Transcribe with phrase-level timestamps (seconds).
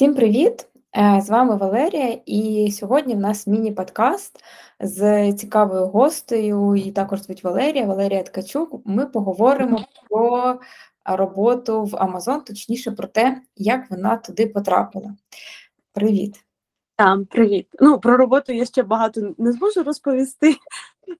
[0.00, 0.66] Всім привіт!
[0.96, 4.44] Е, з вами Валерія, і сьогодні в нас міні-подкаст
[4.80, 8.82] з цікавою гостею, і також звуть Валерія, Валерія Ткачук.
[8.84, 10.60] Ми поговоримо про
[11.04, 15.16] роботу в Amazon, точніше про те, як вона туди потрапила.
[15.92, 16.44] Привіт!
[16.96, 17.68] Там, привіт.
[17.80, 20.56] Ну, про роботу я ще багато не зможу розповісти,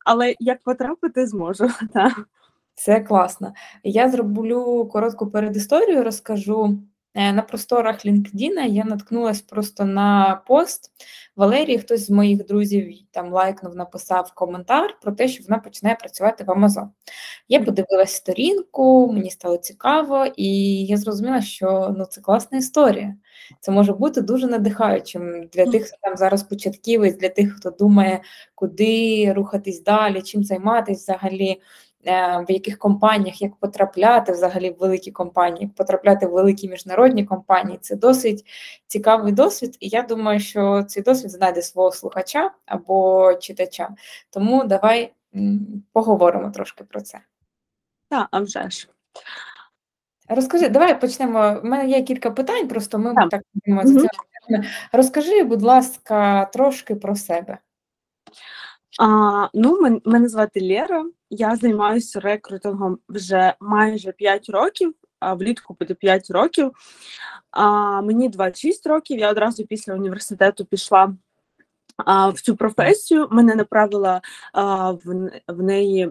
[0.04, 1.69] але як потрапити, зможу.
[1.92, 2.28] Так.
[2.74, 3.52] Це класно.
[3.84, 6.78] Я зроблю коротку передісторію, розкажу.
[7.14, 10.91] Е, на просторах LinkedIn я наткнулася просто на пост
[11.36, 11.78] Валерії.
[11.78, 16.48] Хтось з моїх друзів там лайкнув, написав коментар про те, що вона починає працювати в
[16.48, 16.88] Amazon.
[17.48, 23.14] Я подивилася сторінку, мені стало цікаво, і я зрозуміла, що ну це класна історія.
[23.61, 28.20] Це може бути дуже надихаючим для тих, хто там зараз початківець, для тих, хто думає,
[28.55, 31.61] куди рухатись далі, чим займатися взагалі.
[32.06, 37.25] Е, в яких компаніях як потрапляти взагалі в великі компанії, як потрапляти в великі міжнародні
[37.25, 37.78] компанії.
[37.83, 38.44] Це досить
[38.86, 43.88] цікавий досвід, і я думаю, що цей досвід знайде свого слухача або читача.
[44.30, 45.12] Тому давай
[45.92, 47.20] поговоримо трошки про це.
[48.08, 48.88] Так, а вже ж.
[50.28, 51.60] Розкажи, давай почнемо.
[51.64, 54.64] У мене є кілька питань, просто ми так, так будемо за цим.
[54.92, 57.58] Розкажи, будь ласка, трошки про себе.
[58.98, 61.05] А, Ну, мене звати Лера.
[61.30, 66.72] Я займаюся рекрутингом вже майже 5 років, а влітку буде 5 років.
[67.50, 69.19] А, Мені 26 років.
[69.19, 71.14] Я одразу після університету пішла
[71.97, 73.28] а, в цю професію.
[73.30, 74.20] Мене направила
[74.52, 76.10] а, в, в неї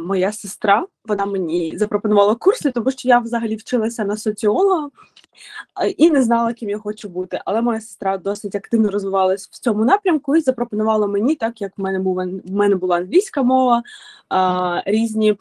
[0.00, 0.86] моя сестра.
[1.04, 4.90] Вона мені запропонувала курси, тому що я взагалі вчилася на соціолога
[5.82, 7.40] е, і не знала, ким я хочу бути.
[7.44, 11.82] Але моя сестра досить активно розвивалась в цьому напрямку і запропонувала мені, так як в
[11.82, 13.82] мене була в мене була англійська мова,
[14.32, 15.36] е, різні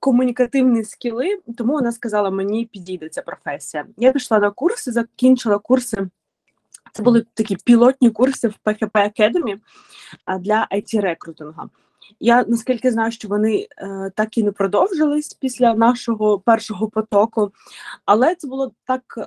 [0.00, 1.38] комунікативні скіли.
[1.58, 3.86] Тому вона сказала, мені підійде ця професія.
[3.96, 6.08] Я пішла на курси, закінчила курси.
[6.92, 9.58] Це були такі пілотні курси в PHP Academy
[10.38, 11.70] для it рекрутингу
[12.20, 17.52] я наскільки знаю, що вони е, так і не продовжились після нашого першого потоку,
[18.04, 19.24] але це було так е,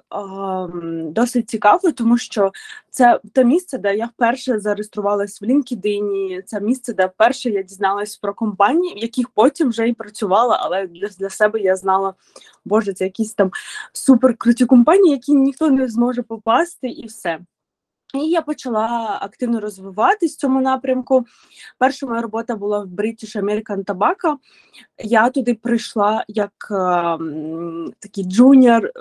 [1.05, 2.51] досить цікаво, тому що
[2.89, 8.15] це те місце, де я вперше зареєструвалась в LinkedIn, це місце, де вперше я дізналась
[8.17, 12.13] про компанії, в яких потім вже і працювала, але для, для себе я знала,
[12.65, 13.51] боже, це якісь там
[13.93, 17.39] суперкруті компанії, які ніхто не зможе попасти, і все.
[18.13, 21.25] І я почала активно розвиватись в цьому напрямку.
[21.77, 24.35] Перша моя робота була в British American Tobacco.
[25.03, 27.17] Я туди прийшла як е,
[27.99, 28.91] такий джуніор,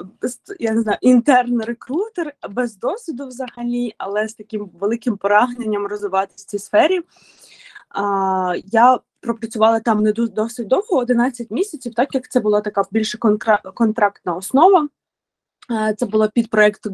[0.61, 6.59] я не знаю, інтерн-рекрутер без досвіду взагалі, але з таким великим прагненням розвиватися в цій
[6.59, 6.99] сфері.
[6.99, 7.03] Е,
[8.65, 13.19] я пропрацювала там не досить довго, 11 місяців, так як це була така більше
[13.75, 14.89] контрактна основа.
[15.97, 16.87] Це було під проект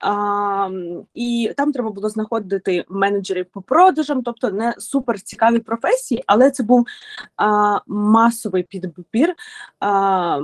[0.00, 0.70] а,
[1.14, 6.62] і там треба було знаходити менеджерів по продажам, тобто не супер цікаві професії, але це
[6.62, 6.86] був
[7.36, 9.34] а, масовий підбір,
[9.80, 10.40] а,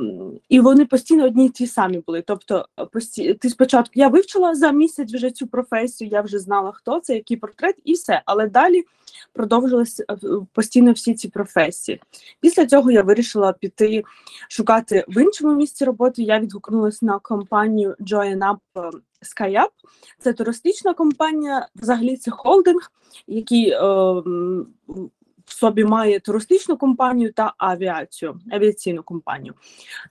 [0.49, 2.23] і вони постійно одні ті самі були.
[2.27, 3.35] Тобто, пості...
[3.35, 7.37] ти спочатку я вивчила за місяць вже цю професію, я вже знала, хто це, який
[7.37, 8.23] портрет, і все.
[8.27, 8.85] Але далі
[9.33, 10.17] продовжилися е,
[10.53, 12.01] постійно всі ці професії.
[12.41, 14.05] Після цього я вирішила піти
[14.49, 16.23] шукати в іншому місці роботи.
[16.23, 18.91] Я відгукнулася на компанію Join Up е,
[19.23, 19.69] SkyUp.
[20.19, 22.91] Це туристична компанія, взагалі це холдинг,
[23.27, 23.79] який е,
[25.45, 29.55] в собі має туристичну компанію та авіацію, авіаційну компанію.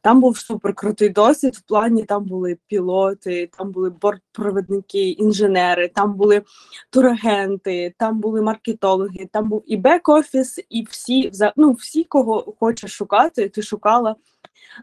[0.02, 1.56] Там був суперкрутий досвід.
[1.56, 6.42] В плані там були пілоти, там були бортпровідники, інженери, там були
[6.90, 13.50] турагенти, там були маркетологи, там був і бек-офіс, і всі ну, всі, кого хочеш шукати,
[13.50, 14.16] ти шукала.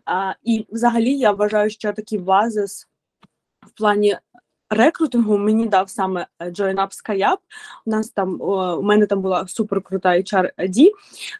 [0.04, 2.88] А, І взагалі я вважаю, що такий базис
[3.66, 4.18] в плані
[4.70, 7.38] рекрутингу мені дав саме е, JoinUp SkyUp.
[7.86, 10.90] У нас там у мене там була суперкрута HR-D,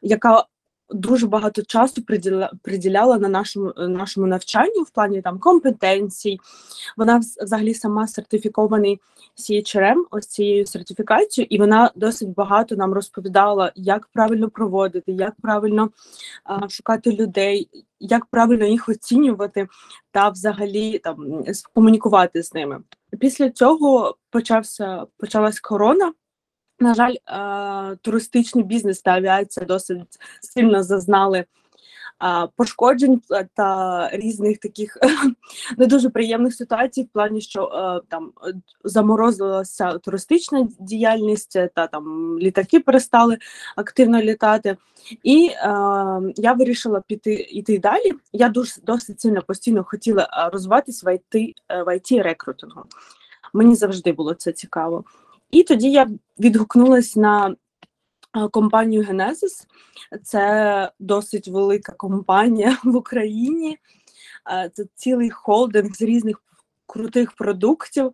[0.03, 0.45] яка
[0.93, 6.39] дуже багато часу приділя, приділяла на нашому нашому навчанню в плані там компетенцій.
[6.97, 9.01] Вона взагалі сама сертифікований
[9.37, 15.91] CHRM, ось цією сертифікацією, і вона досить багато нам розповідала, як правильно проводити, як правильно
[16.45, 17.69] а, шукати людей,
[18.01, 19.69] як правильно їх оцінювати
[20.11, 21.45] та взагалі там
[21.75, 22.81] комунікувати з ними.
[23.19, 26.13] Після цього почався почалась корона.
[26.79, 31.45] На жаль, е, туристичний бізнес та авіація досить сильно зазнали
[32.57, 33.21] пошкоджень
[33.55, 34.99] та різних таких
[35.79, 38.33] не дуже приємних ситуацій, в плані, що е, там
[38.85, 43.39] заморозилася туристична діяльність, та там літаки перестали
[43.77, 44.77] активно літати.
[45.23, 45.67] І е,
[46.37, 48.13] я вирішила піти йти далі.
[48.33, 52.83] Я дуже досить сильно постійно хотіла розвиватися в IT, в IT рекрутингу.
[53.53, 55.05] Мені завжди було це цікаво.
[55.51, 56.09] І тоді я
[56.39, 57.57] відгукнулась на
[58.51, 59.67] компанію Genesis.
[60.23, 63.79] Це досить велика компанія в Україні.
[64.73, 66.43] Це цілий холдинг з різних
[66.87, 68.11] крутих продуктів.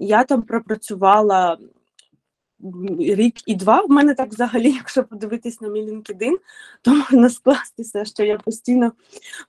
[0.00, 1.58] Я там пропрацювала
[2.98, 3.80] рік і два.
[3.80, 6.36] В мене так взагалі, якщо подивитись на мій LinkedIn,
[6.82, 8.92] то можна скластися, що я постійно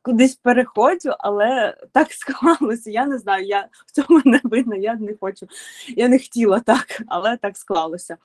[0.02, 2.92] кудись переходжу, але так склалося.
[2.92, 5.48] Я не знаю, я в цьому не видно, я не хочу,
[5.88, 8.18] я не хотіла так, але так склалося.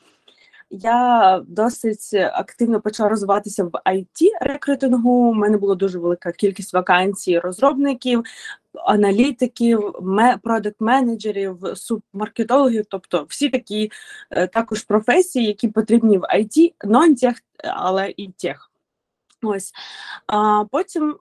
[0.70, 5.10] Я досить активно почала розвиватися в it рекрутингу.
[5.10, 8.24] У мене була дуже велика кількість вакансій розробників,
[8.74, 9.92] аналітиків,
[10.42, 13.90] продакт-менеджерів, субмаркетологів, тобто всі такі
[14.30, 18.70] е, також професії, які потрібні в IT, нон-тех, але і тех.
[19.42, 19.72] Ось
[20.26, 21.16] а потім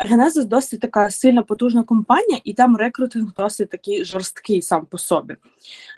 [0.00, 5.36] Генезис досить така сильна потужна компанія, і там рекрутинг досить такий жорсткий сам по собі.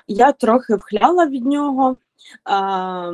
[0.06, 1.97] Я трохи вхляла від нього.
[2.44, 3.11] А,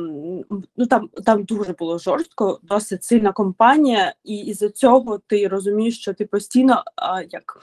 [0.77, 6.13] ну Там там дуже було жорстко, досить сильна компанія, і із-за цього ти розумієш, що
[6.13, 7.59] ти постійно а, як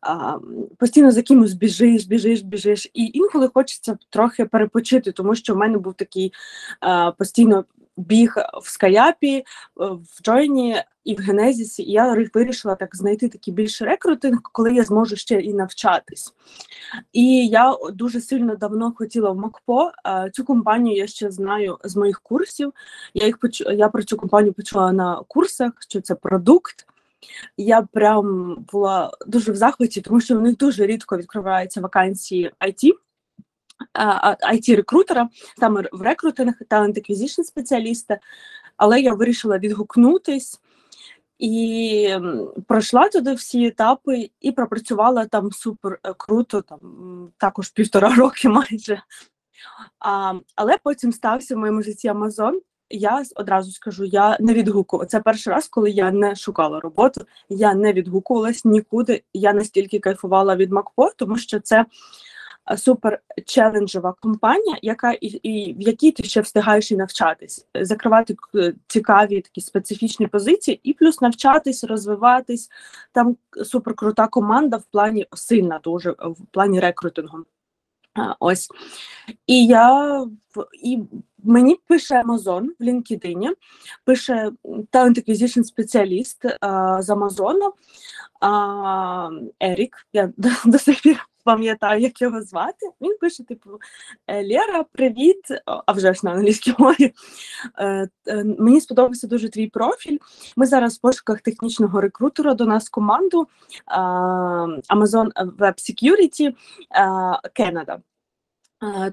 [0.00, 0.38] а,
[0.78, 2.90] постійно за кимось біжиш, біжиш, біжиш.
[2.94, 6.32] І інколи хочеться трохи перепочити, тому що в мене був такий
[6.80, 7.64] а, постійно
[7.96, 9.44] біг в скаяпі, е,
[9.76, 14.82] в Джойні і в Генезісі, і я вирішила так знайти такий більш рекрутинг, коли я
[14.82, 16.34] зможу ще і навчатись.
[17.12, 19.90] І я дуже сильно давно хотіла в МакПо.
[20.32, 22.72] Цю компанію я ще знаю з моїх курсів.
[23.14, 23.60] Я їх поч...
[23.60, 26.86] я про цю компанію почула на курсах, що це продукт.
[27.56, 32.92] Я прям була дуже в захваті, тому що в них дуже рідко відкриваються вакансії IT
[34.52, 35.28] it рекрутера
[35.58, 38.18] саме в рекрутинг, талент acquisition спеціаліста,
[38.76, 40.60] але я вирішила відгукнутись
[41.38, 42.16] і
[42.66, 46.80] пройшла туди всі етапи і пропрацювала там супер е, круто, там
[47.38, 49.02] також півтора роки майже.
[49.98, 52.60] А, Але потім стався в моєму житті Амазон.
[52.90, 55.06] Я одразу скажу, я не відгукувала.
[55.06, 59.22] Це перший раз, коли я не шукала роботу, я не відгукувалась нікуди.
[59.34, 61.84] Я настільки кайфувала від МакПо, тому що це
[62.76, 68.36] супер челенджова компанія, яка і, і в якій ти ще встигаєш і навчатись, закривати
[68.86, 72.70] цікаві такі специфічні позиції, і плюс навчатись, розвиватись.
[73.12, 77.38] Там супер крута команда в плані сильна, дуже в плані рекрутингу.
[78.40, 78.68] Ось
[79.46, 80.26] і я
[80.82, 81.02] і
[81.44, 83.50] мені пише Amazon в LinkedIn,
[84.04, 86.42] пише Talent Acquisition спеціаліст
[87.00, 87.72] з Амазону
[89.60, 90.06] Ерік.
[90.12, 90.32] Я
[90.64, 92.90] до сих пір пам'ятаю, як його звати.
[93.00, 93.70] Він пише: типу:
[94.26, 95.40] «Е, Лера, привіт!
[95.86, 97.12] А вже ж на англійській мові.
[97.78, 100.18] Е, е, мені сподобався дуже твій профіль.
[100.56, 103.46] Ми зараз в пошуках технічного рекрутера до нас команду
[104.88, 106.54] Amazon Web Security
[107.60, 107.98] Canada.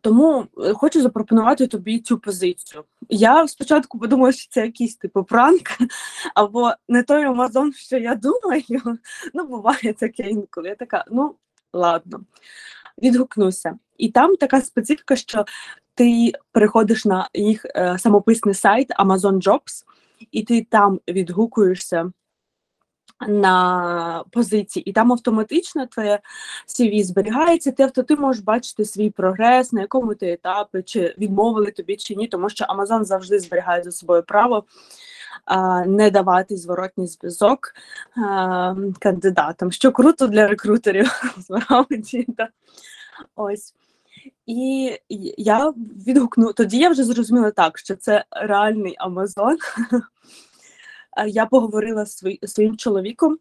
[0.02, 2.84] Тому хочу запропонувати тобі цю позицію.
[3.10, 5.70] Я спочатку подумала, що це якийсь типу пранк,
[6.36, 9.00] або не той Амазон, що я думаю.
[9.34, 10.70] Ну, буває таке інколи.
[10.70, 11.36] Я така, ну
[11.74, 12.22] ладно,
[13.04, 13.78] відгукнуся.
[13.98, 15.46] І там така специфіка, що
[15.96, 19.84] ти переходиш на їх е, самописний сайт Amazon Jobs,
[20.32, 22.12] і ти там відгукуєшся
[23.28, 26.20] на позиції, і там автоматично твоє
[26.68, 31.72] CV зберігається, ти авто ти можеш бачити свій прогрес, на якому ти етапі, чи відмовили
[31.72, 34.64] тобі, чи ні, тому що Amazon завжди зберігає за собою право
[35.86, 37.74] не давати зворотній зв'язок
[39.00, 41.12] кандидатам, що круто для рекрутерів
[41.42, 42.28] справді.
[43.36, 43.74] Ось.
[44.46, 44.92] І
[45.38, 45.74] я
[46.08, 49.58] відгукну, тоді я вже зрозуміла так, що це реальний Амазон.
[51.28, 53.38] Я поговорила з своїм чоловіком,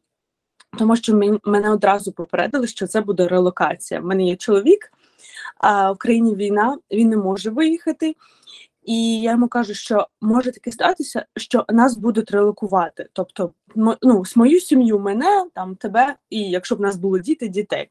[0.79, 4.01] тому що мене одразу попередили, що це буде релокація.
[4.01, 4.93] У мене є чоловік,
[5.59, 8.15] а в країні війна, він не може виїхати.
[8.83, 13.09] І я йому кажу, що може таке статися, що нас будуть релокувати.
[13.13, 13.53] Тобто,
[14.03, 17.89] ну, мою сім'ю, мене, там тебе, і якщо б нас були діти, дітей.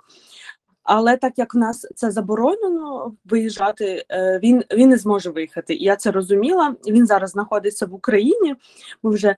[0.83, 5.75] Але так як в нас це заборонено виїжджати, е, він він не зможе виїхати.
[5.75, 6.75] Я це розуміла.
[6.87, 8.55] Він зараз знаходиться в Україні.
[9.03, 9.35] Ми вже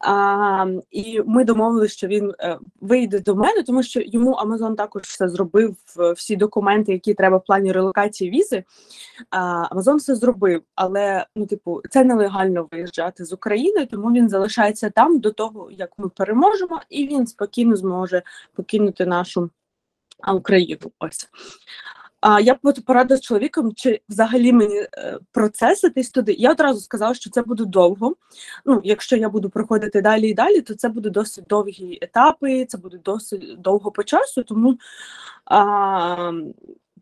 [0.00, 5.02] а, і ми домовилися, що він е, вийде до мене, тому що йому Амазон також
[5.02, 5.76] все зробив
[6.16, 8.64] всі документи, які треба в плані релокації візи.
[9.30, 15.18] Амазон все зробив, але ну, типу, це нелегально виїжджати з України, тому він залишається там
[15.18, 18.22] до того, як ми переможемо, і він спокійно зможе
[18.54, 19.50] покинути нашу.
[20.32, 20.92] Україну.
[20.98, 21.28] Ось.
[22.20, 26.32] А я б порадила чоловіком, чи взагалі мені е, процеситись туди.
[26.32, 28.14] Я одразу сказала, що це буде довго.
[28.64, 32.78] Ну, Якщо я буду проходити далі і далі, то це буде досить довгі етапи, це
[32.78, 34.78] буде досить довго по часу, тому
[35.44, 36.32] а,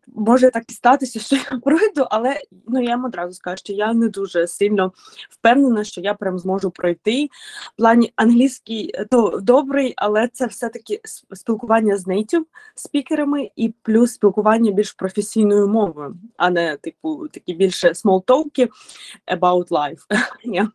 [0.07, 3.93] може так і статися, що я пройду, але ну я вам одразу скажу, що я
[3.93, 4.93] не дуже сильно
[5.31, 7.29] впевнена, що я прям зможу пройти.
[7.75, 11.01] В плані англійський е, то добрий, але це все-таки
[11.33, 17.95] спілкування з нейтів спікерами і плюс спілкування більш професійною мовою, а не типу такі більше
[17.95, 18.69] смолтовки
[19.27, 20.01] about life.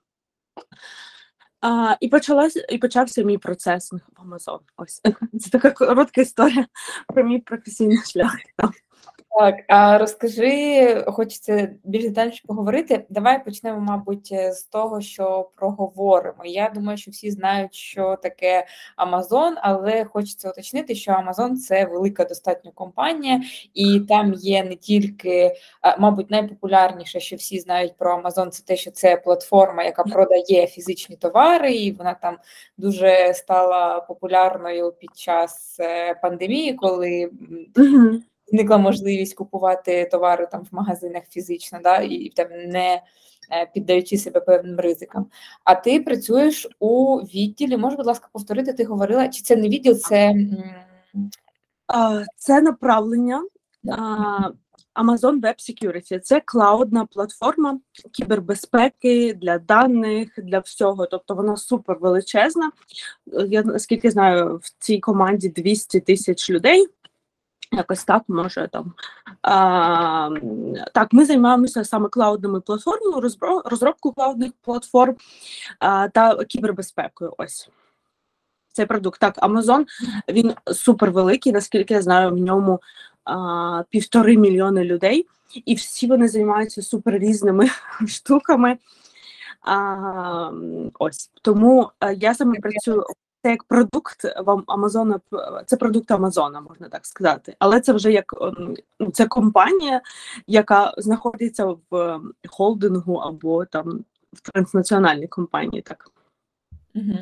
[1.62, 4.60] А, І почалася і почався мій процес в Амазон.
[4.78, 5.02] Ось
[5.40, 6.68] це така коротка історія
[7.08, 8.36] про мій професійний шлях.
[9.38, 13.06] Так, а розкажи, хочеться більш детальніше поговорити.
[13.10, 16.46] Давай почнемо, мабуть, з того, що проговоримо.
[16.46, 18.66] Я думаю, що всі знають, що таке
[18.98, 23.42] Amazon, але хочеться уточнити, що Amazon– це велика достатньо компанія,
[23.74, 25.52] і там є не тільки,
[26.00, 31.16] мабуть, найпопулярніше, що всі знають про Amazon, це те, що це платформа, яка продає фізичні
[31.16, 32.38] товари, і вона там
[32.78, 37.30] дуже стала популярною під час е, пандемії, коли.
[38.52, 43.02] Зникла можливість купувати товари там в магазинах фізично, да, і там не
[43.52, 45.26] е, піддаючи себе певним ризикам.
[45.64, 47.78] А ти працюєш у відділі.
[47.78, 50.34] Можеш, будь ласка, повторити, ти говорила, чи це не відділ, це
[52.38, 53.44] це направлення.
[54.96, 57.80] Amazon Web Security– це клаудна платформа
[58.12, 61.06] кібербезпеки для даних, для всього.
[61.06, 62.72] Тобто вона супер величезна.
[63.50, 66.88] Я наскільки знаю, в цій команді 200 тисяч людей.
[67.72, 68.94] Якось так може там
[69.42, 70.30] а,
[70.94, 71.14] так.
[71.14, 73.30] Ми займаємося саме клаудними платформами,
[73.66, 75.16] розробку клаудних платформ
[75.80, 77.34] а, та кібербезпекою.
[77.38, 77.70] Ось
[78.74, 79.20] цей продукт.
[79.20, 79.86] Так, Amazon
[80.30, 82.82] він супер великий, наскільки я знаю, в ньому
[83.24, 85.28] а, півтори мільйони людей,
[85.66, 87.70] і всі вони займаються супер різними
[88.08, 88.78] штуками.
[89.62, 90.52] А,
[91.00, 93.04] Ось тому я саме працюю
[93.44, 95.20] це як продукт вам Амазона,
[95.66, 97.56] це продукт Амазона, можна так сказати.
[97.60, 100.02] Але це вже як ем, ну, це компанія,
[100.48, 105.82] яка знаходиться в ем, холдингу або там в транснаціональній компанії.
[105.82, 106.12] так.
[106.96, 107.18] Угу.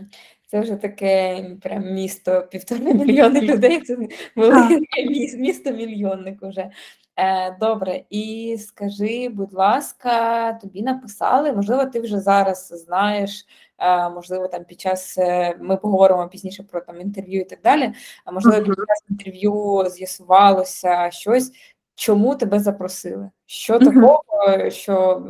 [0.47, 3.81] Це вже таке прям місто півтора мільйони людей.
[3.81, 3.97] Це
[4.35, 5.05] велике
[5.37, 6.71] місто мільйонник уже.
[7.19, 13.45] Е, Добре, і скажи, будь ласка, тобі написали, можливо, ти вже зараз знаєш.
[13.79, 17.93] Е, можливо, там під час е, ми поговоримо пізніше про там інтерв'ю і так далі.
[18.25, 21.51] А можливо, під час інтерв'ю з'ясувалося щось,
[21.95, 23.29] чому тебе запросили?
[23.45, 24.23] Що такого,
[24.69, 25.27] що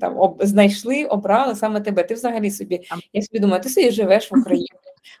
[0.00, 2.04] там об, знайшли, обрали саме тебе?
[2.04, 2.80] Ти взагалі собі,
[3.12, 4.68] я собі думаю, ти собі живеш в Україні,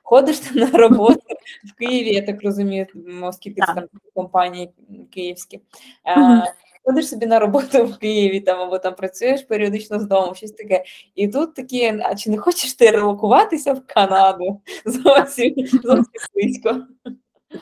[0.02, 1.20] ходиш там на роботу
[1.64, 2.86] в Києві, я так розумію,
[3.22, 4.70] оскільки це там компанії
[5.10, 5.60] київські.
[6.06, 6.52] Е,
[6.84, 10.84] ходиш собі на роботу в Києві там або там працюєш періодично з дому, щось таке.
[11.14, 16.86] І тут такі, а чи не хочеш ти релокуватися в Канаду зовсім зовсім близько?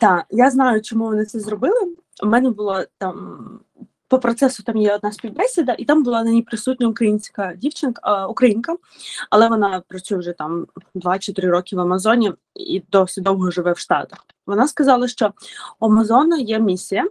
[0.01, 1.95] Так, я знаю, чому вони це зробили.
[2.23, 3.61] У мене було там.
[4.09, 8.77] По процесу там є одна співбесіда, і там була на ній присутня українська дівчинка, українка,
[9.31, 13.73] але вона працює вже там 2 чи 3 роки в Амазоні і досить довго живе
[13.73, 14.27] в Штатах.
[14.47, 15.33] Вона сказала, що
[15.81, 17.07] у Амазона є місія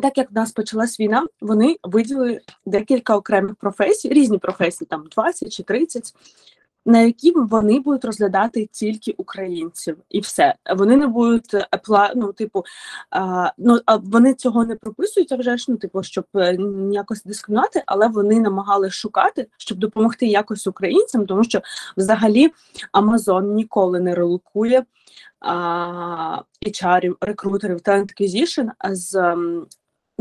[0.00, 5.52] так як в нас почалась війна, вони виділили декілька окремих професій, різні професії, там 20
[5.52, 6.14] чи 30,
[6.86, 10.54] на які вони будуть розглядати тільки українців, і все.
[10.76, 12.64] Вони не будуть апла, ну, типу,
[13.10, 16.58] а, ну а вони цього не прописують, а вже ж ну, типу, щоб е,
[16.92, 21.60] якось дискримінувати, але вони намагалися шукати, щоб допомогти якось українцям, тому що
[21.96, 22.52] взагалі
[22.92, 24.84] Амазон ніколи не релокує
[26.66, 29.36] HR, рекрутерів, acquisition з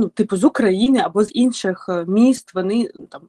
[0.01, 3.21] ну, типу, з України або з інших е, міст, вони там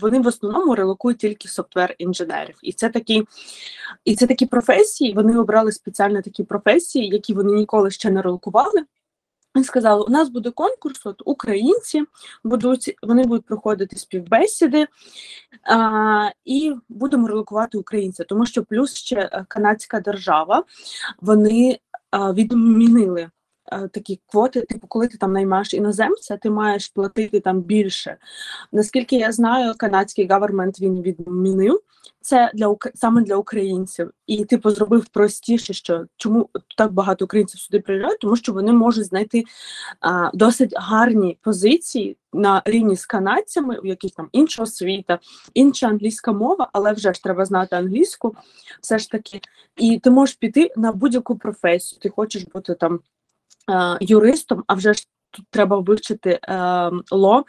[0.00, 2.56] вони в основному релокують тільки софтвер-інженерів.
[2.62, 3.24] І це такі
[4.04, 8.84] і це такі професії, вони обрали спеціально такі професії, які вони ніколи ще не релокували.
[9.60, 12.04] І сказали, у нас буде конкурс, от українці
[12.44, 14.86] будуть, вони будуть проходити співбесіди
[15.62, 20.64] а, і будемо релокувати українців, тому що плюс ще е, канадська держава
[21.20, 21.78] вони
[22.10, 23.30] а, відмінили е,
[23.92, 28.16] такі квоти, типу, коли ти там наймаєш іноземця, ти маєш платити там більше.
[28.72, 31.80] Наскільки я знаю, канадський гавермент він відмінив
[32.26, 37.80] це для саме для українців, і типу зробив простіше, що чому так багато українців сюди
[37.80, 39.44] приїжджають, тому що вони можуть знайти
[40.00, 45.18] а, досить гарні позиції на рівні з канадцями, у яких там інша освіта,
[45.54, 48.36] інша англійська мова, але вже ж треба знати англійську,
[48.80, 49.40] все ж таки,
[49.76, 52.00] і ти можеш піти на будь-яку професію.
[52.00, 53.00] Ти хочеш бути там
[54.00, 57.44] юристом, а вже ж тут треба вивчити е, ло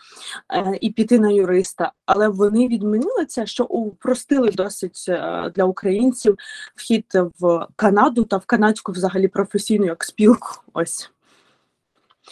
[0.54, 1.92] е, і піти на юриста.
[2.06, 6.38] Але вони відмінили це, що упростили досить е, для українців
[6.76, 7.06] вхід
[7.40, 10.48] в Канаду та в канадську взагалі професійну як спілку.
[10.74, 11.12] Ось.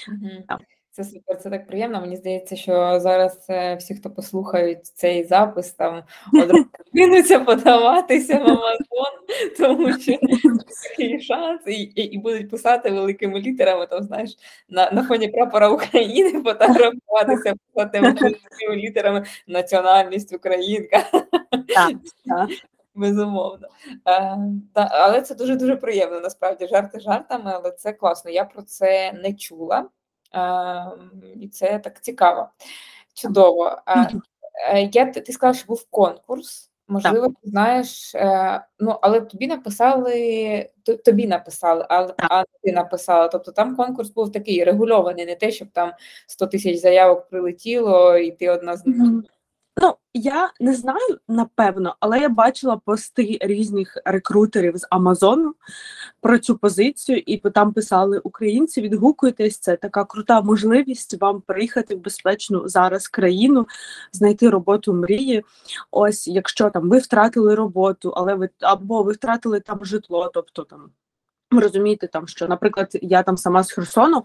[0.07, 0.59] Угу.
[0.95, 2.01] Це супер, це так приємно.
[2.01, 8.41] Мені здається, що зараз е, всі, хто послухають цей запис, там одразу кинуться подаватися в
[8.41, 9.13] Амазон,
[9.57, 10.17] тому що
[10.89, 14.37] такий шанс, і, і і, будуть писати великими літерами, там знаєш,
[14.69, 21.03] на на фоні прапора України фотографуватися, писати великими літерами національність Українка.
[21.51, 21.93] Так,
[22.25, 22.49] так.
[22.95, 23.67] Безумовно.
[24.07, 24.37] Е,
[24.73, 26.19] та, Але це дуже дуже приємно.
[26.19, 28.31] Насправді жарти жартами, але це класно.
[28.31, 29.89] Я про це не чула.
[30.35, 31.11] Ем,
[31.41, 32.49] і це так цікаво.
[33.13, 33.77] Чудово.
[34.73, 36.71] Е, я ти сказала, що був конкурс.
[36.87, 40.69] Можливо, ти знаєш, е, ну але тобі написали,
[41.05, 43.27] тобі написали, але а ти написала.
[43.27, 45.91] Тобто там конкурс був такий регульований, не те, щоб там
[46.27, 48.97] 100 тисяч заявок прилетіло, і ти одна з них.
[49.81, 55.55] Ну, я не знаю напевно, але я бачила пости різних рекрутерів з Амазону
[56.25, 61.99] про цю позицію, і там писали українці, відгукуйтесь, це така крута можливість вам приїхати в
[61.99, 63.67] безпечну зараз країну,
[64.11, 65.43] знайти роботу мрії.
[65.91, 70.89] Ось, якщо там ви втратили роботу, але ви або ви втратили там житло, тобто там.
[71.51, 74.23] Розумієте, там що, наприклад, я там сама з Херсону,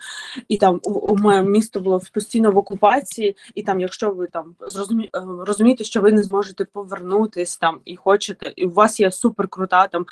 [0.49, 4.55] і там у, у моє місто було постійно в окупації, і там, якщо ви там
[4.61, 9.13] зрозумі, е, розумієте, що ви не зможете повернутись там і хочете, і у вас є
[9.13, 10.07] суперкрута там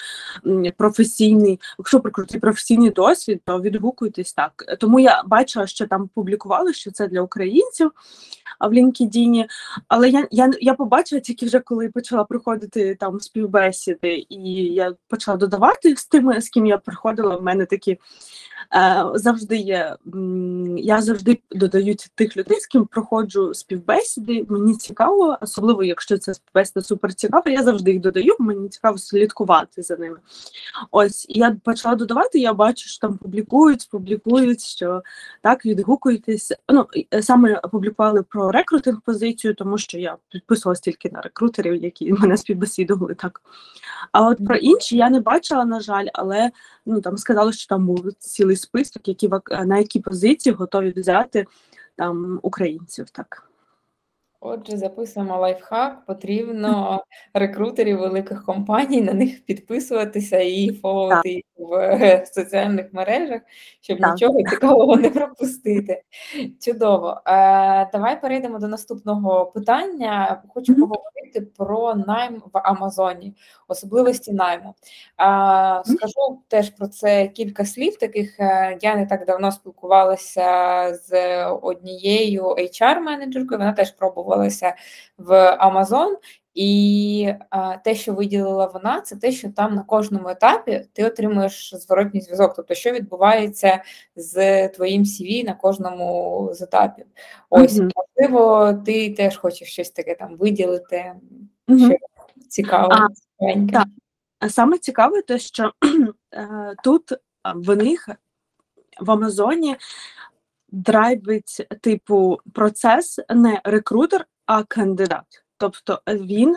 [0.77, 4.53] професійний, суперкрутий професійний досвід, то відгукуйтесь так.
[4.81, 7.91] Тому я бачила, що там публікували, що це для українців
[8.61, 9.45] в LinkedIn,
[9.89, 15.37] але я я, я побачила тільки вже коли почала приходити там співбесіди, і я почала
[15.37, 17.99] додавати з тими, з ким я приходила приходила, в мене такі
[19.15, 19.97] завжди є.
[20.77, 24.47] Я завжди додаю тих людей, з ким проходжу співбесіди.
[24.49, 29.83] Мені цікаво, особливо якщо це співбесіда супер цікава, я завжди їх додаю, мені цікаво слідкувати
[29.83, 30.17] за ними.
[30.91, 35.03] Ось я почала додавати, я бачу, що там публікують, публікують, що
[35.43, 36.53] так відгукуєтесь.
[36.69, 36.87] Ну
[37.21, 43.15] саме публікували про рекрутинг позицію, тому що я підписувалась тільки на рекрутерів, які мене співбесідували
[43.15, 43.41] так.
[44.13, 46.51] А от про інші я не бачила, на жаль, але
[46.87, 48.05] ну там сказали, що там був
[48.49, 49.31] цілий список, які
[49.67, 51.47] на які позиції готові взяти
[51.97, 53.11] там українців.
[53.11, 53.45] Так.
[54.41, 56.05] Отже, записуємо лайфхак.
[56.07, 57.03] Потрібно
[57.35, 63.41] рекрутерів великих компаній на них підписуватися і фоловити їх в соціальних мережах,
[63.81, 64.13] щоб так.
[64.13, 66.03] нічого цікавого не пропустити.
[66.61, 67.21] Чудово.
[67.27, 70.43] Е, Давай перейдемо до наступного питання.
[70.49, 73.35] Хочу поговорити про найм в Амазоні,
[73.69, 74.75] особливості найму.
[75.85, 77.97] Скажу теж про це кілька слів.
[77.97, 80.45] Таких е, я не так давно спілкувалася
[80.95, 83.59] з однією HR-менеджеркою.
[83.59, 84.75] Вона теж пробувалася
[85.19, 86.15] в Amazon,
[86.59, 91.75] і а, те, що виділила вона, це те, що там на кожному етапі ти отримуєш
[91.75, 93.83] зворотній зв'язок, тобто, що відбувається
[94.17, 97.05] з твоїм CV на кожному з етапів.
[97.51, 97.91] Ось, mm-hmm.
[97.97, 101.13] можливо, ти теж хочеш щось таке там виділити,
[101.69, 101.87] mm-hmm.
[101.87, 101.97] що
[102.49, 102.93] цікаво.
[102.93, 103.87] А, так.
[104.49, 105.73] Саме цікаве, те, що
[106.35, 107.13] е, тут
[107.55, 108.09] в них
[109.01, 109.77] в Амазоні
[110.69, 115.45] драйвить типу процес не рекрутер, а кандидат.
[115.59, 116.57] Тобто він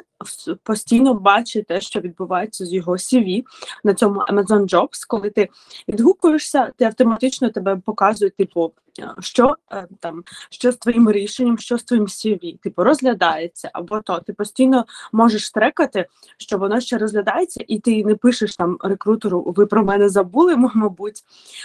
[0.63, 3.43] постійно бачить те, що відбувається з його CV
[3.83, 5.05] на цьому Amazon Jobs.
[5.07, 5.49] Коли ти
[5.87, 8.73] відгукуєшся, ти автоматично тебе показують, типу,
[9.19, 14.19] що е, там, що з твоїм рішенням, що з твоїм CV, типу розглядається, або то
[14.19, 16.05] ти постійно можеш трекати,
[16.37, 19.53] що воно ще розглядається, і ти не пишеш там рекрутеру.
[19.55, 21.23] Ви про мене забули, мабуть.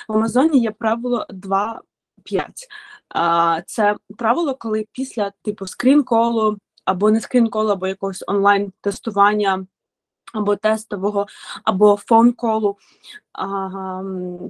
[0.08, 1.80] В Амазоні є правило 2
[2.24, 2.68] 5.
[3.66, 9.66] Це правило, коли після типу скрін-колу або не скрін-колу, або якогось онлайн-тестування,
[10.32, 11.26] або тестового,
[11.64, 12.76] або фон-колу,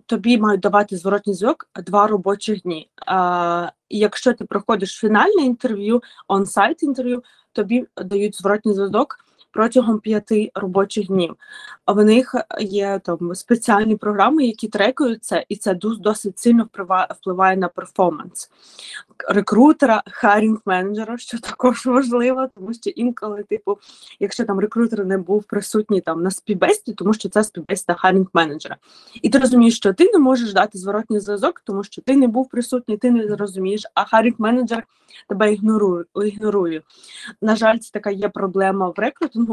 [0.06, 2.90] тобі мають давати зворотній зв'язок два робочі дні.
[3.06, 7.22] А, якщо ти проходиш фінальне інтерв'ю, он-сайт інтерв'ю,
[7.52, 9.25] тобі дають зворотній зв'язок
[9.56, 11.36] протягом п'яти робочих днів.
[11.84, 16.68] А в них є там спеціальні програми, які трекуються, і це досить сильно
[17.10, 18.50] впливає на перформанс
[19.28, 23.78] рекрутера, харінг менеджера, що також важливо, тому що інколи, типу,
[24.20, 28.67] якщо там рекрутер не був присутній там на співбесіді, тому що це співбесіда hiring manager
[28.67, 28.76] а,
[29.22, 32.48] і ти розумієш, що ти не можеш дати зворотній зв'язок, тому що ти не був
[32.48, 34.86] присутній, ти не зрозумієш, а hiring manager
[35.28, 35.52] тебе
[36.24, 36.82] ігнорує.
[37.40, 39.45] На жаль, це така є проблема в рекрутингу.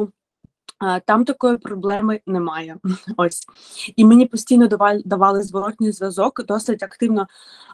[1.06, 2.78] Там такої проблеми немає.
[3.18, 3.48] Ось
[3.96, 7.28] і мені постійно давали давали зворотній зв'язок досить активно.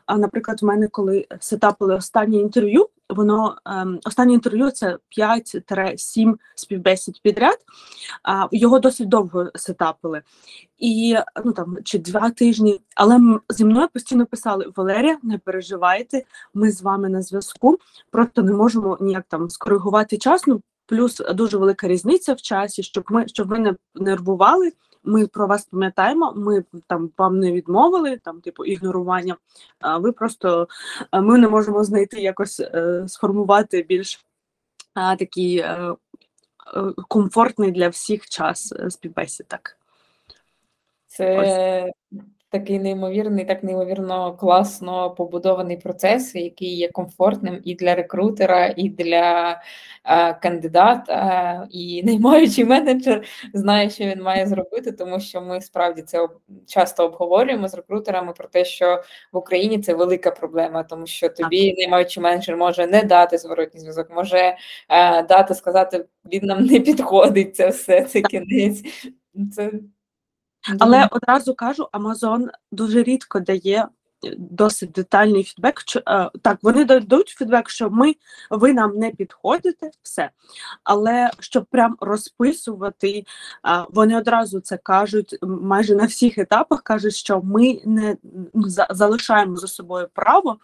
[0.06, 6.36] А наприклад, в мене коли setup или останнє інтерв'ю, воно ем, останнє інтерв'ю це 5-7
[6.56, 7.58] співбесід підряд.
[8.24, 10.22] А його досить довго сетапили.
[10.78, 16.72] І ну там чи два тижні, але зі мною постійно писали Валерія, не переживайте, ми
[16.72, 17.80] з вами на зв'язку,
[18.12, 20.48] просто не можемо ніяк там скоригувати час.
[20.48, 24.72] Ну плюс дуже велика різниця в часі, щоб ми щоб ви не нервували.
[25.04, 29.38] Ми про вас пам'ятаємо, ми там вам не відмовили, там, типу, ігнорування.
[29.80, 30.68] А ви просто
[31.14, 34.26] ми не можемо знайти якось е, сформувати більш
[34.94, 35.96] а, такий е, е,
[37.08, 39.48] комфортний для всіх час е, співбесід.
[39.48, 39.78] Так.
[41.08, 41.94] Це Ось
[42.50, 49.62] такий неймовірний, так неймовірно класно побудований процес, який є комфортним і для рекрутера, і для
[50.06, 56.28] е, кандидата, і наймаючий менеджер знає, що він має зробити, тому що ми справді це
[56.68, 61.76] часто обговорюємо з рекрутерами про те, що в Україні це велика проблема, тому що тобі
[61.78, 64.58] наймаючий менеджер може не дати зворотній зв'язок, може
[64.90, 68.84] е, дати сказати, він нам не підходить це все, це кінець.
[69.56, 69.72] Це
[70.80, 73.88] але одразу кажу, Амазон дуже рідко дає
[74.38, 75.82] досить детальний фідбек.
[75.96, 78.16] Е, так, вони дають фідбек, що ми
[78.50, 80.30] ви нам не підходите, все.
[80.84, 83.24] Але щоб прям розписувати,
[83.90, 88.18] вони одразу це кажуть майже на всіх етапах, кажуть, що ми не
[88.54, 90.58] ну, залишаємо за собою право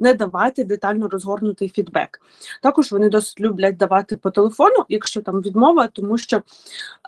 [0.00, 2.20] не давати детально розгорнутий фідбек.
[2.62, 6.42] Також вони досить люблять давати по телефону, якщо там відмова, тому що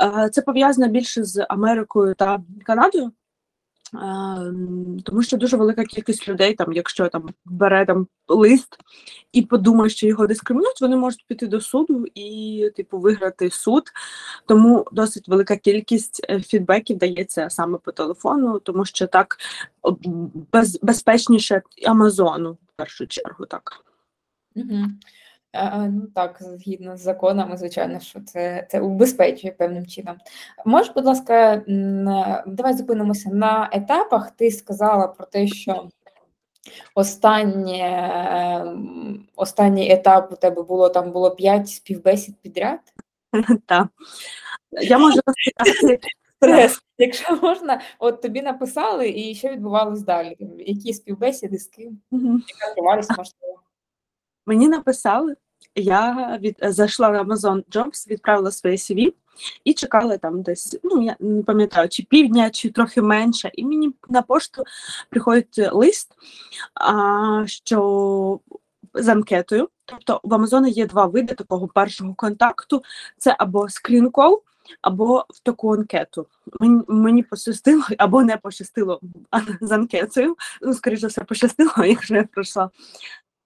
[0.02, 3.12] е, це пов'язано більше з Америкою та Канадою.
[5.04, 8.78] Тому що дуже велика кількість людей, там, якщо там бере там лист
[9.32, 13.82] і подумає, що його дискримінують, вони можуть піти до суду і, типу, виграти суд.
[14.46, 19.36] Тому досить велика кількість е, фідбеків дається саме по телефону, тому що так
[20.52, 23.84] без, безпечніше Амазону в першу чергу, так.
[24.56, 24.84] Угу.
[25.90, 30.16] Ну так, згідно з законами, звичайно, що це це убезпечує певним чином.
[30.66, 31.62] Можеш, будь ласка,
[32.46, 34.30] давай зупинимося на етапах.
[34.30, 35.88] Ти сказала про те, що
[36.94, 38.10] останнє,
[38.62, 42.80] ем, останній етап у тебе було там було 5 співбесід підряд.
[43.66, 43.88] Так.
[44.70, 46.08] Я можу розповідати.
[46.98, 50.36] Якщо можна, от тобі написали, і що відбувалось далі?
[50.58, 52.00] Які співбесіди, з ким?
[52.12, 53.60] Яка тривалість можливо?
[54.46, 55.34] Мені написали,
[55.76, 59.12] я від зайшла в Amazon Jobs, відправила своє CV
[59.64, 63.50] і чекала там десь, ну я не пам'ятаю, чи півдня, чи трохи менше.
[63.54, 64.64] І мені на пошту
[65.10, 66.12] приходить лист,
[66.74, 68.40] а, що
[68.94, 69.68] з анкетою.
[69.84, 72.82] Тобто в Амазоні є два види такого першого контакту:
[73.18, 74.40] це або скрін-кол,
[74.82, 76.26] або в таку анкету.
[76.60, 79.00] Мені мені пощастило або не пощастило
[79.60, 80.36] з анкетою.
[80.62, 82.70] Ну, скоріше все, пощастило, якщо я пройшла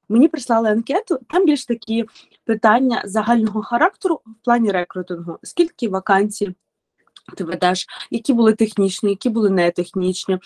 [0.08, 2.04] Мені прислали анкету, там більш такі
[2.44, 6.54] питання загального характеру в плані рекрутингу, скільки вакансій
[7.36, 10.38] ти ведеш, які були технічні, які були не технічні,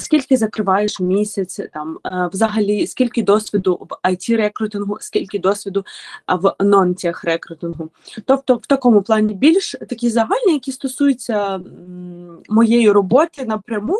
[0.00, 1.98] скільки закриваєш місяць, там
[2.32, 5.84] взагалі скільки досвіду в it рекрутингу, скільки досвіду
[6.28, 7.90] в non-tech рекрутингу.
[8.24, 11.60] Тобто, в такому плані більш такі загальні, які стосуються
[12.48, 13.96] моєї роботи напряму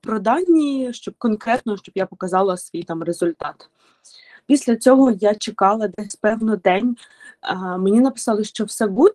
[0.00, 3.70] про дані, щоб конкретно щоб я показала свій там результат.
[4.50, 6.96] Після цього я чекала десь певно день.
[7.40, 9.12] А, Мені написали, що все гуд,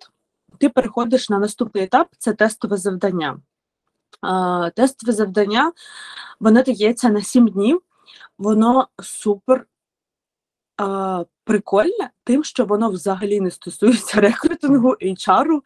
[0.58, 3.40] ти переходиш на наступний етап це тестове завдання.
[4.22, 5.72] А, Тестове завдання
[6.40, 7.82] воно дається на 7 днів,
[8.38, 9.68] воно супер
[10.78, 15.62] а, прикольне, тим, що воно взагалі не стосується рекрутингу, HR,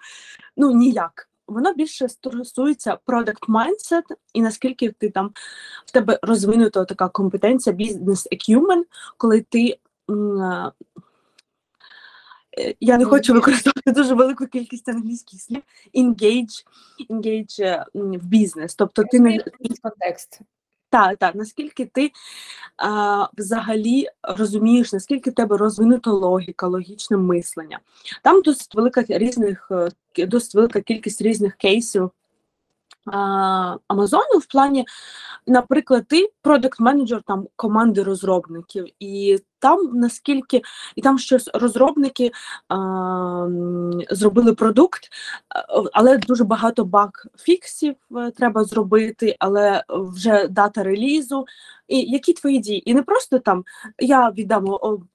[0.58, 5.32] ну ніяк воно більше стосується product mindset і наскільки ти там
[5.86, 8.86] в тебе розвинута така компетенція бізнес екюмен,
[9.18, 9.78] коли ти.
[10.10, 10.72] Е,
[12.80, 15.62] я не хочу використовувати дуже велику кількість англійських слів.
[15.96, 16.66] Engage,
[17.10, 18.76] engage е, в бізнес.
[18.76, 19.44] Тобто ти не
[19.82, 20.42] контекст.
[20.90, 22.12] Так, так, наскільки ти
[22.78, 27.80] а, взагалі розумієш, наскільки в тебе розвинута логіка, логічне мислення.
[28.24, 32.12] Там досить велика різних, е, досить велика кількість різних кейсів
[33.88, 34.86] Амазону в плані,
[35.48, 40.62] наприклад, ти продакт-менеджер там команди розробників, і там наскільки
[40.96, 42.32] і там щось розробники
[42.70, 43.48] а,
[44.10, 45.10] зробили продукт,
[45.94, 51.46] але дуже багато баг-фіксів е, треба зробити, але вже дата релізу.
[51.88, 52.90] І які твої дії?
[52.90, 53.64] І не просто там
[54.00, 54.66] я віддам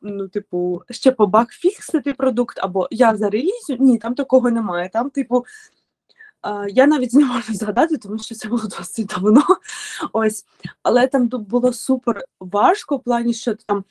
[0.03, 3.77] ну, типу, ще по баг-фіксити продукт, або я за релізю.
[3.79, 4.91] Ні, там такого немає.
[4.93, 5.45] Там, типу,
[6.69, 9.43] я навіть не можу згадати, тому що це було досить давно.
[10.13, 10.45] Ось,
[10.83, 13.85] але там було супер важко в плані, що там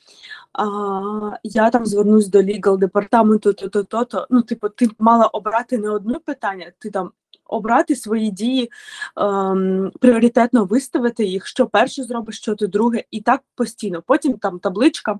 [0.52, 5.90] а, я там звернусь до лігал департаменту, то-то, то Ну, типу, ти мала обрати не
[5.90, 7.10] одне питання, ти там.
[7.46, 8.70] Обрати свої дії,
[9.16, 14.02] ем, пріоритетно виставити їх, що перше зробиш, що ти друге, і так постійно.
[14.06, 15.18] Потім там табличка,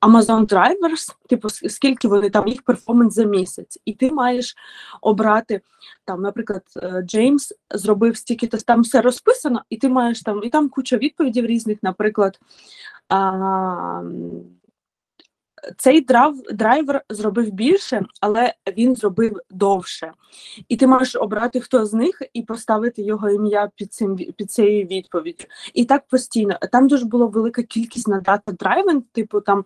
[0.00, 4.56] Amazon Drivers, типу, скільки вони там їх перформанс за місяць, і ти маєш
[5.00, 5.60] обрати
[6.04, 10.50] там, наприклад, е, Джеймс зробив стільки то там все розписано, і ти маєш там і
[10.50, 12.40] там куча відповідей різних, наприклад.
[13.08, 14.02] А,
[15.76, 20.12] цей драв, драйвер зробив більше, але він зробив довше.
[20.68, 24.86] І ти можеш обрати хто з них і поставити його ім'я під цим під цією
[24.86, 25.44] відповіддю.
[25.74, 26.58] І так постійно.
[26.72, 29.64] Там дуже була велика кількість на дата драйвен, типу там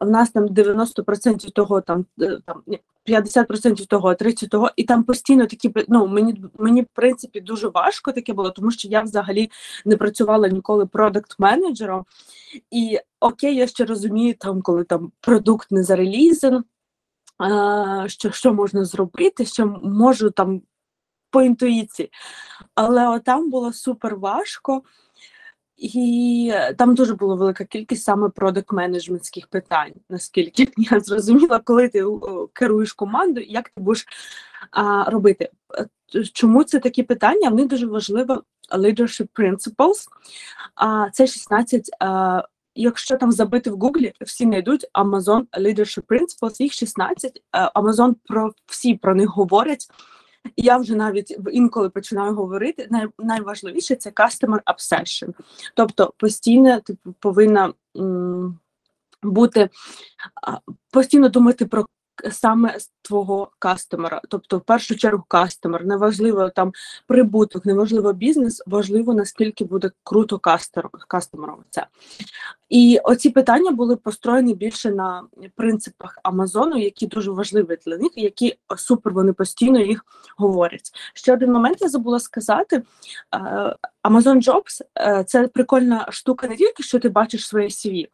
[0.00, 2.62] в нас там 90% того, там е, там
[3.06, 8.12] 50% того, 30% того, і там постійно такі ну мені мені в принципі дуже важко
[8.12, 9.50] таке було, тому що я взагалі
[9.84, 12.04] не працювала ніколи продакт-менеджером.
[12.70, 16.64] І окей, я ще розумію, там коли там продукт не зарелізен,
[18.06, 20.62] що що можна зробити, що можу там
[21.30, 22.10] по інтуїції.
[22.74, 24.82] Але там було супер важко.
[25.80, 32.04] І там дуже була велика кількість саме продакт-менеджментських питань, наскільки я зрозуміла, коли ти
[32.52, 34.06] керуєш командою, як ти будеш
[34.70, 35.48] а, робити.
[36.14, 37.48] Е, чому це такі питання?
[37.48, 38.34] Вони дуже важливі
[38.72, 40.06] leadership principles.
[40.74, 41.90] А, Це 16.
[42.00, 42.42] А,
[42.74, 47.42] Якщо там забити в Гуглі, всі знайдуть Amazon Leadership Principles, їх 16.
[47.74, 49.88] Amazon про всі про них говорять
[50.56, 52.88] я вже навіть інколи починаю говорити.
[52.90, 55.34] Най, найважливіше це customer obsession.
[55.74, 58.58] Тобто постійно ти повинна м,
[59.22, 59.68] бути
[60.92, 61.86] постійно думати про
[62.30, 66.72] саме з твого кастомера, тобто в першу чергу кастомер, неважливо там
[67.06, 70.38] прибуток, неважливо бізнес, важливо наскільки буде круто
[71.08, 71.86] кастомером це.
[72.68, 75.22] І оці питання були построєні більше на
[75.54, 80.04] принципах Амазону, які дуже важливі для них, які супер вони постійно їх
[80.36, 80.92] говорять.
[81.14, 82.82] Ще один момент я забула сказати:
[83.34, 88.06] е, Amazon Jobs е,– це прикольна штука не тільки що ти бачиш своє CV,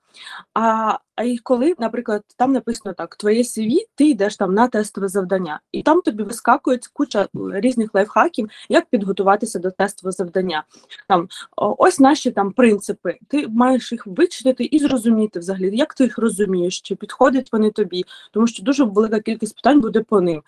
[0.55, 5.09] а а і коли, наприклад, там написано так: твоє CV, ти йдеш там на тестове
[5.09, 10.65] завдання, і там тобі вискакують куча різних лайфхаків, як підготуватися до тестового завдання.
[11.09, 13.19] Там ось наші там принципи.
[13.29, 18.05] Ти маєш їх вичитати і зрозуміти взагалі, як ти їх розумієш, чи підходять вони тобі,
[18.33, 20.43] тому що дуже велика кількість питань буде по ним.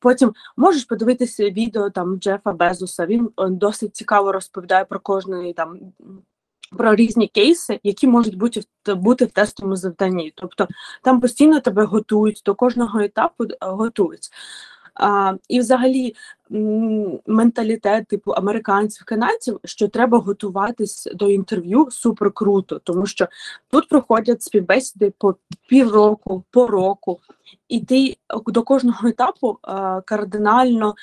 [0.00, 3.06] Потім можеш подивитися відео там Джефа Безоса.
[3.06, 5.78] Він досить цікаво розповідає про кожний там
[6.70, 10.32] про різні кейси, які можуть бути бути в тестовому завданні.
[10.36, 10.68] Тобто
[11.02, 14.30] там постійно тебе готують, до кожного етапу е, готують.
[14.96, 16.14] А, І взагалі
[17.26, 23.28] менталітет типу американців, канадців, що треба готуватись до інтерв'ю супер круто, тому що
[23.70, 25.34] тут проходять співбесіди по
[25.68, 27.20] півроку, по року,
[27.68, 30.94] і ти до кожного етапу а, кардинально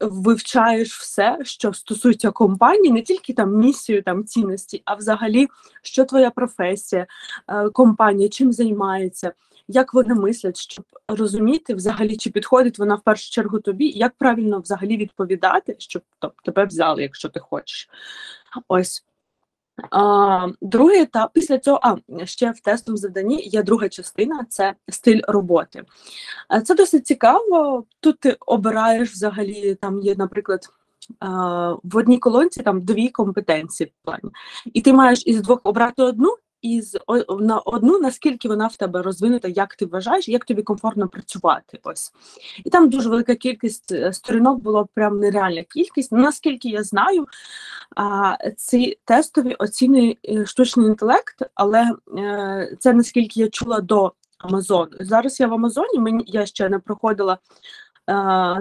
[0.00, 5.48] вивчаєш все, що стосується компанії, не тільки там місію, там цінності, а взагалі,
[5.82, 7.06] що твоя професія,
[7.48, 9.32] е, компанія, чим займається,
[9.68, 14.60] як вони мислять, щоб розуміти взагалі, чи підходить вона в першу чергу тобі, як правильно
[14.60, 17.88] взагалі відповідати, щоб тобто, тебе взяли, якщо ти хочеш.
[18.68, 19.04] Ось.
[19.90, 21.96] А, Другий етап після цього, а
[22.26, 25.82] ще в тестовому завданні є друга частина це стиль роботи.
[26.64, 27.84] Це досить цікаво.
[28.00, 30.68] Тут ти обираєш взагалі, там є, наприклад,
[31.82, 34.30] в одній колонці там дві компетенції в плані,
[34.64, 37.00] і ти маєш із двох обрати одну і з
[37.40, 41.78] на одну, наскільки вона в тебе розвинута, як ти вважаєш, як тобі комфортно працювати.
[41.82, 42.12] Ось
[42.64, 46.12] і там дуже велика кількість е, сторінок було прям нереальна кількість.
[46.12, 47.26] Ну, наскільки я знаю,
[48.56, 54.90] ці тестові оцінює е, штучний інтелект, але е, це наскільки я чула до Амазону.
[55.00, 57.38] Зараз я в Амазоні, мені я ще не проходила.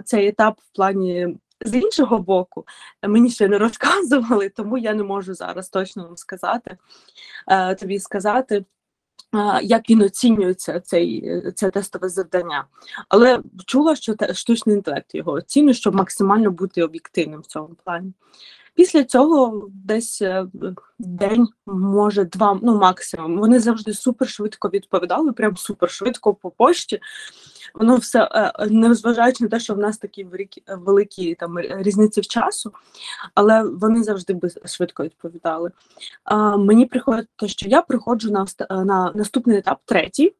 [0.06, 2.66] Цей етап в плані з іншого боку,
[3.08, 6.78] мені ще не розказували, тому я не можу зараз точно вам сказати,
[7.48, 8.66] е, тобі сказати.
[9.64, 12.66] Як він оцінюється цей це тестове завдання,
[13.10, 18.14] але чула, що те, штучний інтелект його оцінює, щоб максимально бути об'єктивним в цьому плані.
[18.76, 20.48] Після цього десь е,
[21.00, 23.40] день, може, два, ну максимум.
[23.40, 27.00] Вони завжди супер швидко відповідали, прям супер швидко по пошті.
[27.74, 30.28] Воно все е, незважаючи на те, що в нас такі
[30.68, 32.74] великі там різниці в часу,
[33.36, 35.72] але вони завжди би швидко відповідали.
[36.58, 38.46] Мені приходить те, що я приходжу на,
[38.84, 40.36] на наступний етап, третій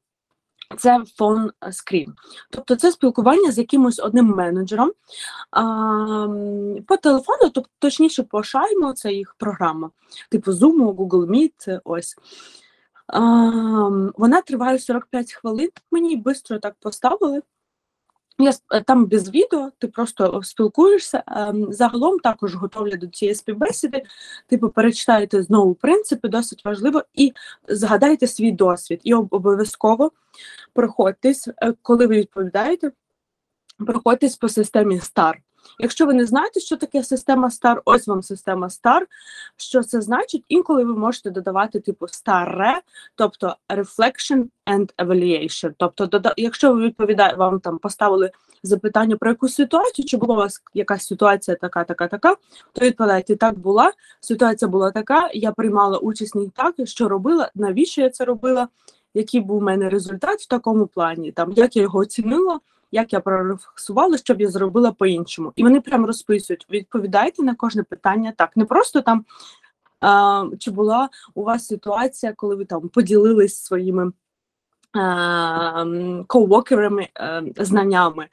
[0.78, 2.14] це фон скрін.
[2.50, 4.92] Тобто це спілкування з якимось одним менеджером
[5.52, 5.64] а,
[6.88, 9.90] по телефону, тобто точніше по шайму, це їх програма,
[10.30, 11.80] типу Zoom, Google Meet.
[11.84, 12.16] ось.
[14.18, 17.42] Вона триває 45 хвилин, мені швидко так поставили.
[18.40, 21.24] Я е, там без відео, ти просто спілкуєшся.
[21.28, 24.04] Ем, загалом також готовлять до цієї співбесіди.
[24.48, 27.34] Типу, перечитаєте знову принципи, досить важливо, і
[27.68, 29.02] згадайте свій досвід.
[29.04, 30.12] І обов'язково
[30.74, 32.92] проходьтесь, е, коли ви відповідаєте,
[33.78, 35.34] проходьтесь по системі STAR.
[35.80, 39.02] Якщо ви не знаєте, що таке система STAR, ось вам система STAR.
[39.58, 40.44] Що це значить?
[40.50, 42.76] Інколи ви можете додавати типу STAR-RE,
[43.16, 45.74] тобто Reflection and Evaluation.
[45.78, 48.32] Тобто, якщо ви відповідаєте, вам там поставили
[48.64, 52.36] запитання про якусь ситуацію, чи була у вас якась ситуація така, така, така,
[52.74, 58.02] то відповідаєте, так була, ситуація була така, я приймала участь в так, що робила, навіщо
[58.02, 58.68] я це робила,
[59.14, 62.60] який був у мене результат в такому плані, там як я його оцінила
[62.94, 65.54] як я прорефлексувала, щоб я зробила по-іншому.
[65.56, 68.58] І вони прям розписують: відповідайте на кожне питання так.
[68.58, 69.26] Не просто там
[70.60, 74.12] чи була у вас ситуація, коли ви там поділились своїми
[76.28, 77.10] коуокерами
[77.58, 78.28] знаннями.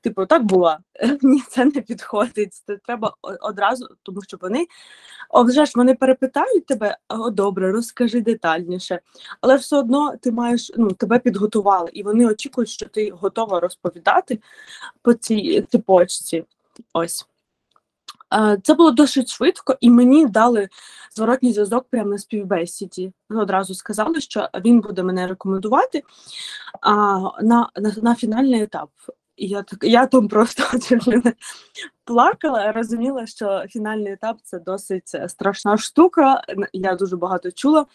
[0.00, 0.78] Типу, так була.
[1.22, 2.54] Ні, це не підходить.
[2.66, 4.66] Це треба одразу, тому що вони
[5.30, 9.00] о, вже ж вони перепитають тебе, о, добре, розкажи детальніше.
[9.40, 14.40] Але все одно ти маєш, ну, тебе підготували, і вони очікують, що ти готова розповідати
[15.02, 16.44] по цій цепочці.
[16.92, 17.26] Ось.
[18.62, 20.68] Це було досить швидко, і мені дали
[21.14, 23.12] зворотній зв'язок прямо на співбесіді.
[23.30, 26.02] Одразу сказали, що він буде мене рекомендувати
[27.42, 28.90] на, на, на фінальний етап.
[29.36, 30.62] Я так я там просто
[32.04, 36.42] плакала, розуміла, що фінальний етап це досить страшна штука.
[36.72, 37.86] Я дуже багато чула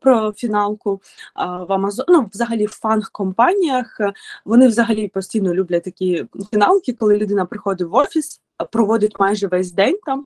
[0.00, 1.02] про фіналку
[1.36, 2.06] в Амазон.
[2.08, 4.00] Ну, взагалі в фанг-компаніях.
[4.44, 8.40] Вони взагалі постійно люблять такі фіналки, коли людина приходить в офіс,
[8.72, 10.24] проводить майже весь день там.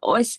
[0.00, 0.38] Ось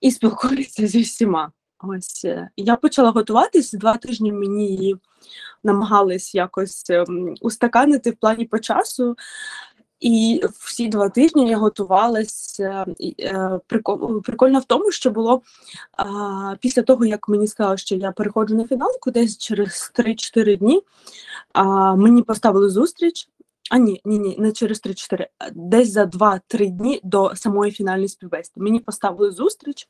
[0.00, 1.52] і спілкується зі всіма.
[1.78, 4.32] Ось е, я почала готуватись два тижні.
[4.32, 4.96] Мені її
[5.64, 9.16] намагались якось ем, устаканити в плані по часу.
[10.00, 12.86] І всі два тижні я готувалася.
[13.20, 13.60] Е,
[14.22, 15.42] прикольно в тому, що було
[16.60, 20.82] після того, як мені сказали, що я переходжу на фіналку, десь через 3-4 дні
[21.96, 23.28] мені поставили зустріч.
[23.70, 28.60] А ні, ні, ні, не через 3-4, десь за 2-3 дні до самої фінальної співбесіди.
[28.60, 29.88] Мені поставили зустріч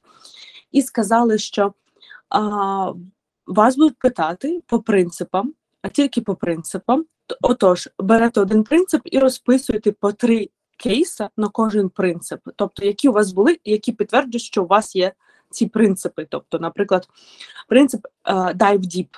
[0.72, 1.74] і сказали, що
[2.28, 2.92] а,
[3.46, 7.04] вас будуть питати по принципам, а тільки по принципам.
[7.40, 13.12] Отож, берете один принцип і розписуєте по три кейса на кожен принцип, тобто, які у
[13.12, 15.12] вас були, які підтверджують, що у вас є
[15.50, 16.26] ці принципи.
[16.30, 17.08] Тобто, наприклад,
[17.68, 19.08] принцип uh, dive deep,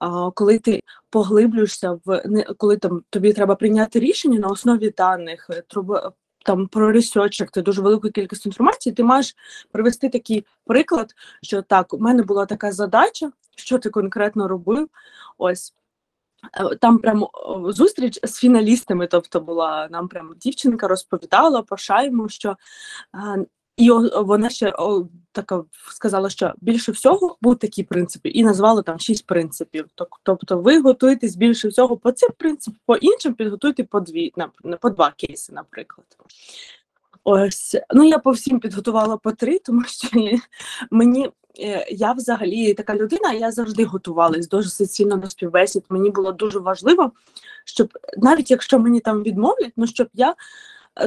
[0.00, 2.22] uh, коли ти поглиблюєшся в
[2.56, 6.12] коли там тобі треба прийняти рішення на основі даних, треба
[6.44, 9.36] там про ресерчер, це дуже велика кількість інформації, ти маєш
[9.72, 14.88] привести такий приклад, що так, у мене була така задача, що ти конкретно робив.
[15.38, 15.74] Ось.
[16.52, 17.30] Е, там прямо
[17.68, 22.56] зустріч з фіналістами, тобто була нам прямо дівчинка розповідала по шайму, що
[23.14, 24.72] е, і вона ще
[25.32, 29.86] така сказала, що більше всього будуть такі принципи, і назвала там шість принципів.
[30.22, 34.32] Тобто, ви готуєтесь більше всього по цим принципам, по іншим підготуйте по дві
[34.80, 36.06] по два кейси, наприклад.
[37.24, 40.08] Ось ну я по всім підготувала по три, тому що
[40.90, 41.30] мені е,
[41.90, 45.84] я взагалі така людина, я завжди готувалась дуже сильно до співбесід.
[45.88, 47.12] Мені було дуже важливо,
[47.64, 50.34] щоб навіть якщо мені там відмовлять, ну щоб я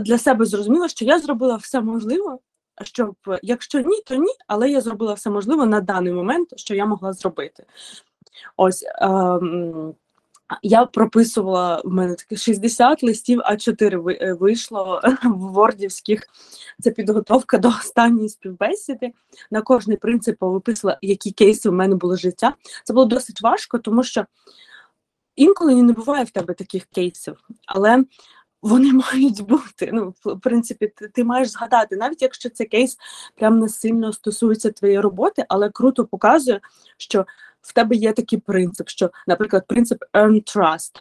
[0.01, 2.37] для себе зрозуміла, що я зробила все можливе,
[2.83, 6.85] щоб якщо ні, то ні, але я зробила все можливе на даний момент, що я
[6.85, 7.65] могла зробити.
[8.57, 8.85] Ось.
[9.01, 9.95] Ем,
[10.61, 16.23] я прописувала в мене таке 60 листів, а 4 е, вийшло в вордівських.
[16.81, 19.11] Це підготовка до останньої співбесіди.
[19.51, 22.53] На кожний принцип виписала, які кейси в мене було життя.
[22.83, 24.25] Це було досить важко, тому що
[25.35, 27.37] інколи не буває в тебе таких кейсів.
[27.65, 28.03] Але
[28.61, 29.89] вони мають бути.
[29.93, 32.97] Ну, в принципі, ти, ти маєш згадати, навіть якщо цей кейс
[33.35, 36.61] прям не сильно стосується твоєї роботи, але круто показує,
[36.97, 37.25] що
[37.67, 40.91] в тебе є такий принцип, що, наприклад, принцип earn trust.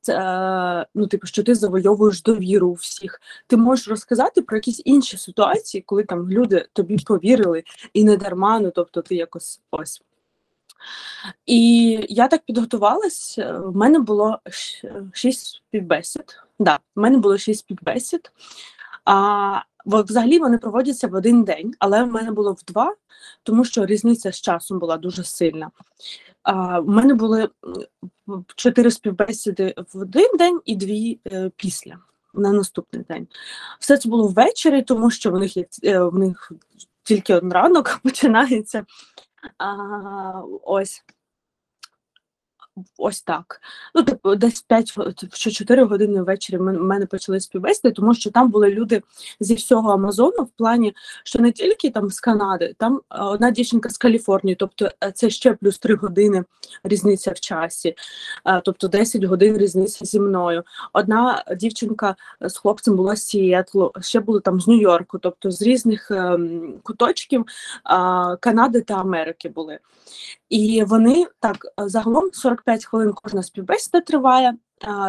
[0.00, 3.20] Це е, ну, типу, що ти завойовуєш довіру у всіх.
[3.46, 7.62] Ти можеш розказати про якісь інші ситуації, коли там люди тобі повірили
[7.92, 10.02] і не дарма, ну тобто ти якось ось.
[11.46, 13.38] І я так підготувалась.
[13.38, 14.38] В мене було
[15.12, 16.38] шість співбесід.
[16.58, 18.32] Да, в мене було шість співбесід.
[19.04, 22.94] А взагалі вони проводяться в один день, але в мене було в два,
[23.42, 25.70] тому що різниця з часом була дуже сильна.
[26.42, 27.48] А, В мене були
[28.56, 31.98] чотири співбесіди в один день і дві е, після
[32.34, 33.28] на наступний день.
[33.80, 35.52] Все це було ввечері, тому що в них
[35.84, 36.52] е, в них
[37.02, 38.84] тільки один ранок починається.
[39.58, 41.04] А, Ось.
[42.98, 43.60] Ось так.
[43.94, 44.92] Ну, типу, десь 5
[45.32, 49.02] чи 4 години ввечері в мене почали співвести, тому що там були люди
[49.40, 50.94] зі всього Амазону в плані,
[51.24, 55.54] що не тільки там з Канади, там одна дівчинка з Каліфорнії, тобто е, це ще
[55.54, 56.44] плюс 3 години
[56.84, 57.94] різниця в часі,
[58.64, 60.62] тобто 10 годин різниця зі мною.
[60.92, 66.10] Одна дівчинка з хлопцем була з Сіетлу, ще були там з Нью-Йорку, тобто з різних
[66.10, 67.44] ем, куточків
[68.40, 69.78] Канади та Америки були.
[70.48, 72.30] І вони так загалом
[72.66, 74.54] 45 хвилин кожна співбесіда триває.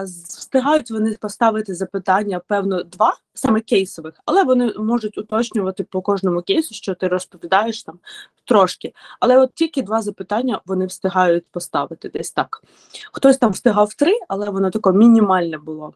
[0.05, 6.73] Встигають вони поставити запитання, певно, два саме кейсових, але вони можуть уточнювати по кожному кейсу,
[6.73, 7.99] що ти розповідаєш там
[8.45, 8.93] трошки.
[9.19, 12.63] Але от тільки два запитання вони встигають поставити десь так.
[13.11, 15.93] Хтось там встигав три, але воно таке мінімальне було.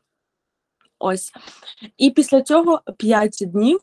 [0.99, 1.31] Ось.
[1.97, 3.79] І після цього 5 днів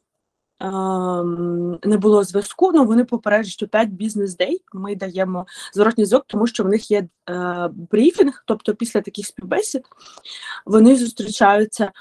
[1.82, 2.72] не було зв'язку.
[2.74, 7.08] Ну вони попереджують, що 5 бізнес-дей ми даємо зворотній зв'язок, тому що в них є
[7.30, 9.82] е, брифінг, тобто після таких співбесід
[10.66, 11.92] вони зустрічаються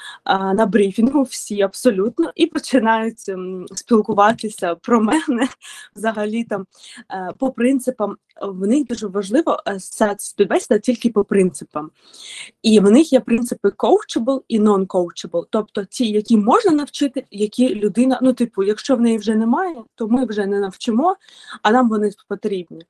[0.53, 3.37] на брифінгу всі абсолютно і починають е,
[3.75, 5.47] спілкуватися про мене
[5.95, 6.65] взагалі там
[7.11, 8.17] е, по принципам.
[8.41, 9.79] В них дуже важливо е,
[10.17, 11.91] співбесіда тільки по принципам.
[12.61, 18.19] І в них є принципи coachable і non-coachable, тобто ті, які можна навчити, які людина,
[18.21, 21.15] ну типу, якщо в неї вже немає, то ми вже не навчимо,
[21.61, 22.85] а нам вони потрібні.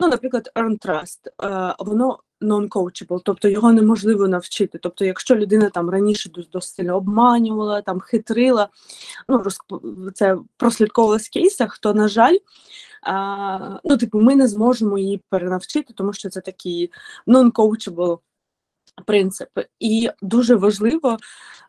[0.00, 4.78] Ну, наприклад, earn trust, е, воно non-coachable, тобто його неможливо навчити.
[4.78, 8.68] Тобто, якщо людина там раніше досить обманювала, там хитрила,
[9.28, 9.42] ну
[10.14, 12.36] це прослідковувала в кейсах, то на жаль.
[13.02, 16.90] А, ну, типу, ми не зможемо її перенавчити, тому що це такий
[17.26, 18.18] non-coachable
[19.06, 19.66] принципи.
[19.80, 21.16] І дуже важливо,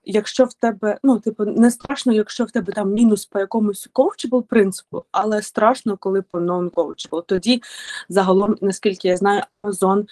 [0.03, 4.43] якщо в тебе, ну, типу, не страшно, якщо в тебе там мінус по якомусь coachable
[4.43, 7.24] принципу, але страшно, коли по non-coachable.
[7.26, 7.61] Тоді
[8.09, 10.05] загалом, наскільки я знаю, Amazon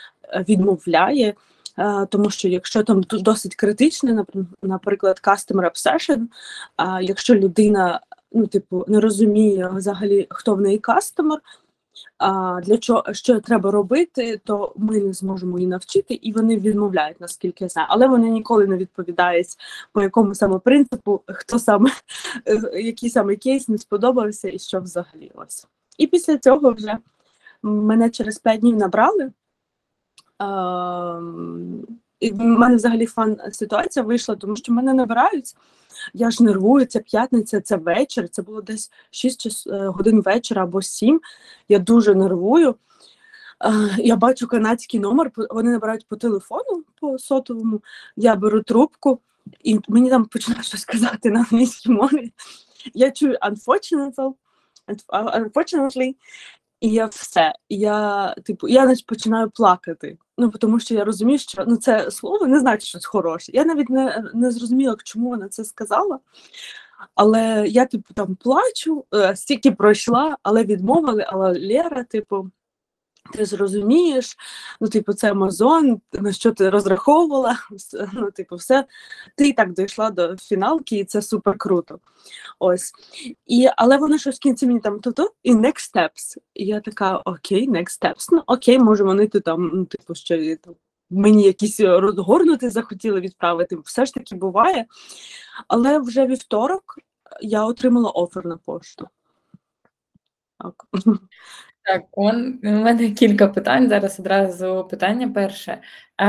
[0.49, 1.33] відмовляє.
[1.77, 4.25] Uh, тому що якщо там досить критичне,
[4.61, 6.27] наприклад, customer obsession,
[6.77, 7.99] uh, якщо людина
[8.31, 11.39] ну, типу, не розуміє взагалі, хто в неї кастомер,
[12.17, 17.21] а, для чого що треба робити, то ми не зможемо її навчити, і вони відмовляють,
[17.21, 17.87] наскільки я знаю.
[17.91, 19.47] Але вони ніколи не відповідають
[19.91, 21.89] по якому саме принципу, хто саме
[22.73, 25.67] який саме кейс не сподобався і що взагалі ось.
[25.97, 26.97] І після цього вже
[27.63, 29.31] мене через 5 днів набрали.
[30.37, 31.21] А,
[32.19, 35.55] і в мене взагалі фан ситуація вийшла, тому що мене набирають.
[36.13, 38.29] Я ж нервую, це п'ятниця, це вечір.
[38.29, 41.21] Це було десь 6 е, годин вечора або 7.
[41.69, 42.75] Я дуже нервую.
[43.97, 47.81] Я бачу канадський номер, вони набирають по телефону по сотовому.
[48.15, 49.19] Я беру трубку,
[49.63, 52.33] і мені там починають щось казати на англійській мові.
[52.93, 54.33] Я чую unfortunately,
[55.09, 56.15] unfortunately,
[56.79, 57.53] і я все.
[57.69, 60.17] Я типу, я починаю плакати.
[60.37, 63.51] Ну тому що я розумію, що ну це слово не значить щось хороше.
[63.55, 66.19] Я навіть не не зрозуміла, чому вона це сказала.
[67.15, 71.25] Але я типу там плачу, е, стільки пройшла, але відмовили.
[71.27, 72.51] Але Лера, типу,
[73.31, 74.37] ти зрозумієш,
[74.81, 77.57] ну, типу, це Амазон, на що ти розраховувала,
[78.13, 78.85] ну, типу, все,
[79.35, 81.99] ти і так дійшла до фіналки, і це супер круто.
[82.59, 82.93] Ось.
[83.47, 86.37] І, Але вони щось в кінці мені там то-то, і next steps.
[86.53, 88.27] І я така, окей, next steps.
[88.31, 90.75] Ну, окей, може, вони ти там, ну, типу, що там,
[91.09, 93.77] мені якісь розгорнути захотіли відправити.
[93.85, 94.85] Все ж таки буває.
[95.67, 96.99] Але вже вівторок
[97.41, 99.07] я отримала офер на пошту.
[100.63, 100.85] Так.
[101.85, 103.89] Так, он, у мене кілька питань.
[103.89, 105.81] Зараз одразу питання перше.
[106.17, 106.27] А,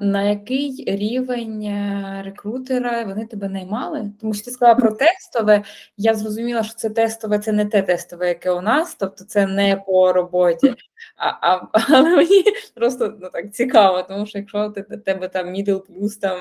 [0.00, 4.12] На який рівень е, рекрутера вони тебе наймали?
[4.20, 5.62] Тому що ти сказала про тестове.
[5.96, 9.76] Я зрозуміла, що це тестове, це не те тестове, яке у нас, тобто це не
[9.76, 10.74] по роботі.
[11.16, 15.80] А, а, Але мені просто ну, так цікаво, тому що якщо ти тебе там middle
[15.80, 16.38] плюс там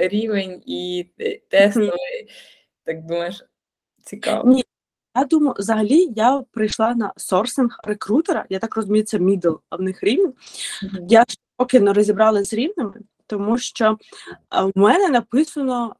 [0.00, 1.06] рівень і
[1.48, 2.28] тестовий,
[2.84, 3.44] так думаєш,
[4.04, 4.50] цікаво.
[4.50, 4.64] Ні,
[5.16, 10.02] я думаю, взагалі я прийшла на сорсинг рекрутера, я так розумію, це мідл в них
[10.02, 10.32] рівень.
[10.82, 11.06] Mm-hmm.
[11.08, 11.24] Я
[11.56, 12.94] поки не розібрала з рівнями,
[13.26, 13.98] тому що
[14.50, 15.96] в мене написано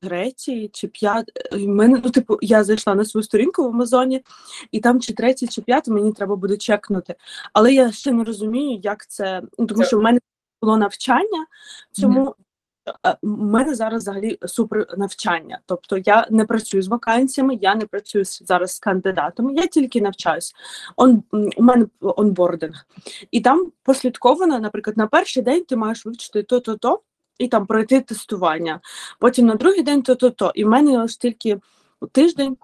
[0.00, 1.68] третій чи п'ятий.
[1.68, 4.22] мене, ну, типу, я зайшла на свою сторінку в Амазоні,
[4.72, 7.14] і там чи третій, чи п'ятий мені треба буде чекнути.
[7.52, 9.42] Але я ще не розумію, як це.
[9.58, 10.18] Ну, тому що в мене
[10.62, 11.46] було навчання,
[11.92, 12.34] цьому
[13.22, 15.58] у мене зараз взагалі супер навчання.
[15.66, 20.54] Тобто я не працюю з вакансіями, я не працюю зараз з кандидатами, я тільки навчаюсь.
[20.96, 21.22] Он,
[21.56, 22.86] У мене онбординг.
[23.30, 27.00] І там послідковано, наприклад, на перший день ти маєш вивчити то-то-то
[27.38, 28.80] і там пройти тестування.
[29.20, 30.52] Потім на другий день то-то-то.
[30.54, 31.60] І в мене ось тільки
[32.12, 32.56] тиждень.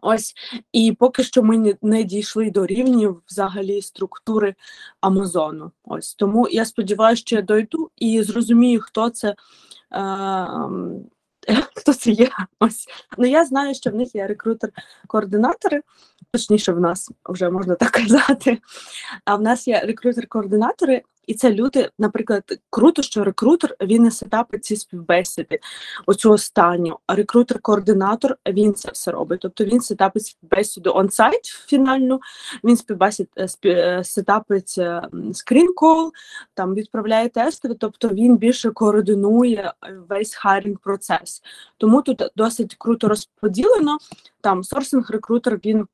[0.00, 0.34] Ось
[0.72, 4.54] і поки що ми не, дійшли до рівнів взагалі структури
[5.00, 5.72] Амазону.
[5.84, 9.34] Ось тому я сподіваюся, що я дойду і зрозумію, хто це.
[9.94, 10.46] Е,
[11.74, 12.30] Хто це є?
[12.60, 12.86] Ось
[13.18, 15.82] ну я знаю, що в них є рекрутер-координатори,
[16.32, 18.58] точніше, в нас вже можна так казати.
[19.24, 24.64] А в нас є рекрутер-координатори, і це люди, наприклад, круто, що рекрутер він не сетапить
[24.64, 25.58] ці співбесіди,
[26.06, 26.98] оцю останню.
[27.06, 29.40] А рекрутер-координатор він це все робить.
[29.40, 32.20] Тобто він сетапить співбесіду онсайт фінальну,
[32.64, 34.78] він співбесід е, е, сетапить
[35.32, 36.10] скрін-кол,
[36.54, 39.72] там відправляє тести, тобто він більше координує
[40.08, 41.42] весь хайрінг процес.
[41.76, 43.98] Тому тут досить круто розподілено.
[44.40, 45.86] Там сорсинг рекрутер він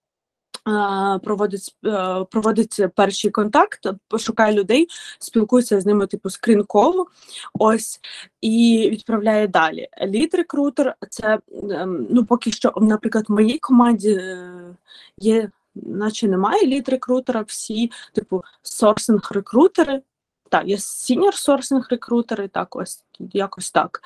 [1.22, 4.88] проводить е, проводить перший контакт, пошукає людей,
[5.18, 7.06] спілкується з ними, типу скрін-колу,
[7.54, 8.00] ось
[8.40, 9.88] і відправляє далі.
[10.02, 11.38] Лід-рекрутер це
[11.70, 14.76] ем, ну поки що, наприклад, в моїй команді е,
[15.18, 20.00] є, наче немає лід-рекрутера, всі, типу, сорсинг-рекрутери.
[20.48, 24.02] Так, є senior sourcing рекрутери, так ось якось так.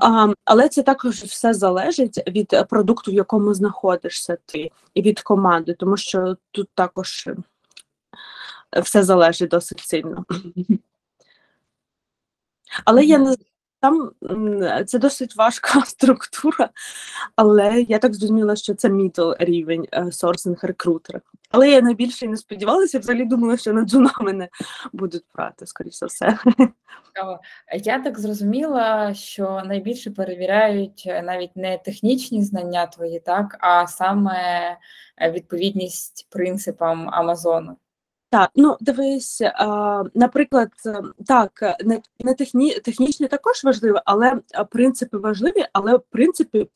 [0.00, 5.74] А, Але це також все залежить від продукту, в якому знаходишся ти, і від команди,
[5.74, 7.36] тому що тут також е,
[8.80, 10.24] все залежить досить сильно.
[12.84, 13.36] Але я не
[13.80, 14.10] там
[14.86, 16.70] це досить важка структура,
[17.36, 21.20] але я так зрозуміла, що це middle рівень sourcing рекрутера.
[21.50, 24.48] Але я найбільше не сподівалася, взагалі думала, що на джуна мене
[24.92, 26.38] будуть брати, скоріше за все.
[27.84, 34.38] Я так зрозуміла, що найбільше перевіряють е, навіть не технічні знання твої, так, а саме
[35.18, 37.76] е, відповідність принципам Амазону.
[38.36, 41.52] Так, ну дивись, а, наприклад, е, так,
[42.24, 46.66] не техні, технічні також важливі, але принципи важливі, але принципи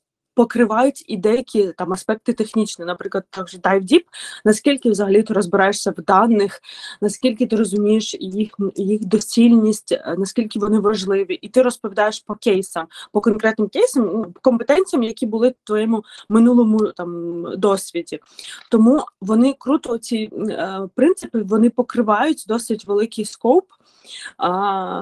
[0.40, 4.04] покривають і деякі там аспекти технічні, наприклад, також Dive Deep,
[4.44, 6.60] наскільки взагалі ти розбираєшся в даних,
[7.00, 13.20] наскільки ти розумієш їх їх доцільність, наскільки вони важливі, і ти розповідаєш по кейсам, по
[13.20, 18.20] конкретним кейсам, ну, компетенціям, які були в твоєму минулому там досвіді.
[18.70, 23.64] Тому вони круто ці е, принципи вони покривають досить великий скоп.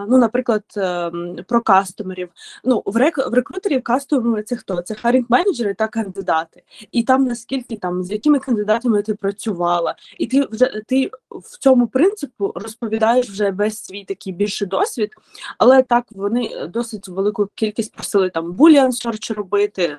[0.09, 2.29] Ну, наприклад, ем, про кастомерів.
[2.65, 4.83] Ну, в рек в рекрутерів кастомери це хто?
[4.83, 6.63] Це харінг менеджери та кандидати.
[6.93, 11.87] І там наскільки там з якими кандидатами ти працювала, і ти вже ти в цьому
[11.87, 15.11] принципу розповідаєш вже весь свій такий більший досвід,
[15.59, 19.99] але так вони досить велику кількість просили там буліан search робити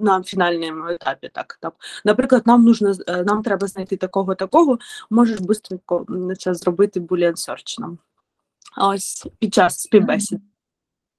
[0.00, 1.30] на фінальному етапі.
[1.34, 1.72] Так там,
[2.04, 4.78] наприклад, нам нужно е, нам треба знайти такого такого.
[5.10, 6.06] Можеш швидко
[6.46, 7.98] зробити буліан search нам
[8.76, 10.42] ось під час співбесіди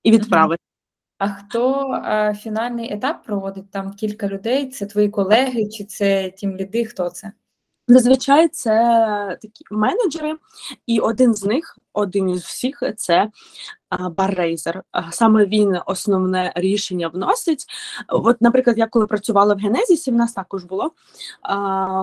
[0.04, 0.64] і відправити.
[1.18, 3.72] А хто а, фінальний етап проводить?
[3.72, 6.86] Там кілька людей, це твої колеги, чи це тім ліди?
[6.86, 7.32] Хто це?
[7.88, 8.74] Зазвичай це
[9.42, 10.36] такі менеджери,
[10.88, 13.30] і один з них, один із всіх, це
[14.12, 14.84] баррейзер.
[15.12, 17.66] Саме він основне рішення вносить.
[18.08, 20.92] От, наприклад, я коли працювала в Генезісі, в нас також було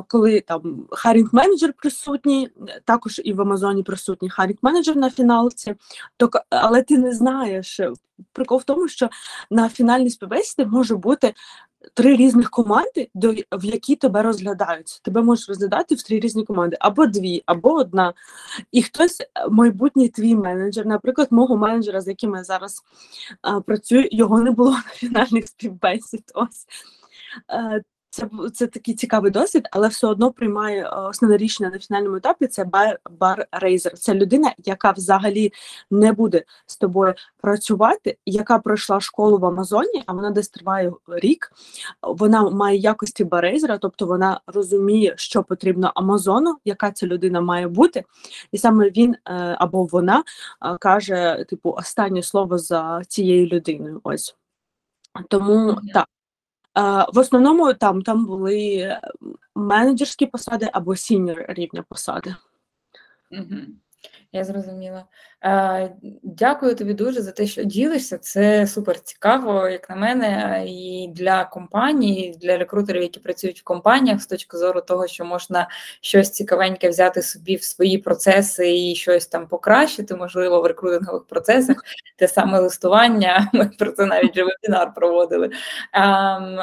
[0.09, 2.51] коли там харінг менеджер присутній,
[2.85, 5.75] також і в Амазоні присутній харінг менеджер на фіналці,
[6.17, 7.81] то але ти не знаєш.
[8.33, 9.09] Прикол в тому, що
[9.51, 11.35] на фінальній співбесіді може бути
[11.95, 15.01] три різних команди, до в які тебе розглядають.
[15.03, 18.13] Тебе можуть розглядати в три різні команди, або дві, або одна.
[18.73, 22.83] І хтось, е, майбутній твій менеджер, наприклад, мого менеджера, з яким я зараз
[23.43, 26.25] а, працюю, його не було на фінальних співбесід.
[26.35, 26.67] Ось.
[28.11, 32.47] Е, це це такий цікавий досвід, але все одно приймає основне рішення на фінальному етапі.
[32.47, 33.99] Це бар, бар рейзер.
[33.99, 35.53] Це людина, яка взагалі
[35.91, 41.53] не буде з тобою працювати, яка пройшла школу в Амазоні, а вона десь триває рік.
[42.03, 48.05] Вона має якості барейзера, тобто вона розуміє, що потрібно Амазону, яка ця людина має бути,
[48.53, 50.23] і саме він е, або вона
[50.81, 54.01] каже, типу, останнє слово за цією людиною.
[54.05, 54.37] Ось
[55.29, 56.07] тому так.
[57.13, 58.97] В основному там там були
[59.55, 62.35] менеджерські посади або senior рівня посади.
[63.31, 63.57] Угу.
[64.33, 65.05] Я зрозуміла.
[65.45, 68.19] Е, Дякую тобі дуже за те, що ділишся.
[68.19, 73.65] Це супер цікаво, як на мене, і для компаній, і для рекрутерів, які працюють в
[73.65, 75.69] компаніях, з точки зору того, що можна
[76.01, 81.77] щось цікавеньке взяти собі в свої процеси і щось там покращити, можливо, в рекрутингових процесах,
[82.17, 83.51] те саме листування.
[83.53, 85.51] Ми про це навіть вже вебінар проводили.
[85.93, 86.03] А,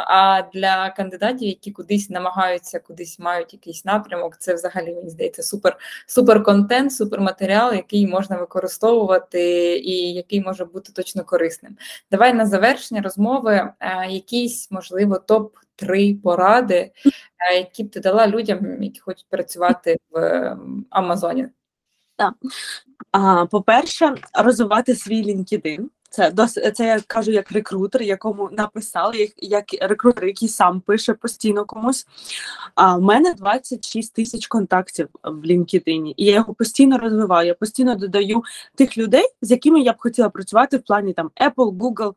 [0.07, 5.77] а для кандидатів, які кудись намагаються, кудись мають якийсь напрямок, це взагалі мені здається супер,
[6.07, 11.77] супер контент, супер матеріал, який можна використовувати і який може бути точно корисним.
[12.11, 16.91] Давай на завершення розмови е, якісь, можливо, топ-3 поради,
[17.51, 21.47] е, які б ти дала людям, які хочуть працювати в ем, Амазоні.
[22.15, 22.33] Так.
[23.51, 25.85] По-перше, розвивати свій LinkedIn.
[26.09, 31.13] Це дос, це я кажу як рекрутер, якому написали, як як рекрутер, який сам пише
[31.13, 32.07] постійно комусь.
[32.75, 37.47] А в мене 26 тисяч контактів в LinkedIn, і я його постійно розвиваю.
[37.47, 38.43] Я постійно додаю
[38.75, 42.13] тих людей, з якими я б хотіла працювати в плані там Apple, Google.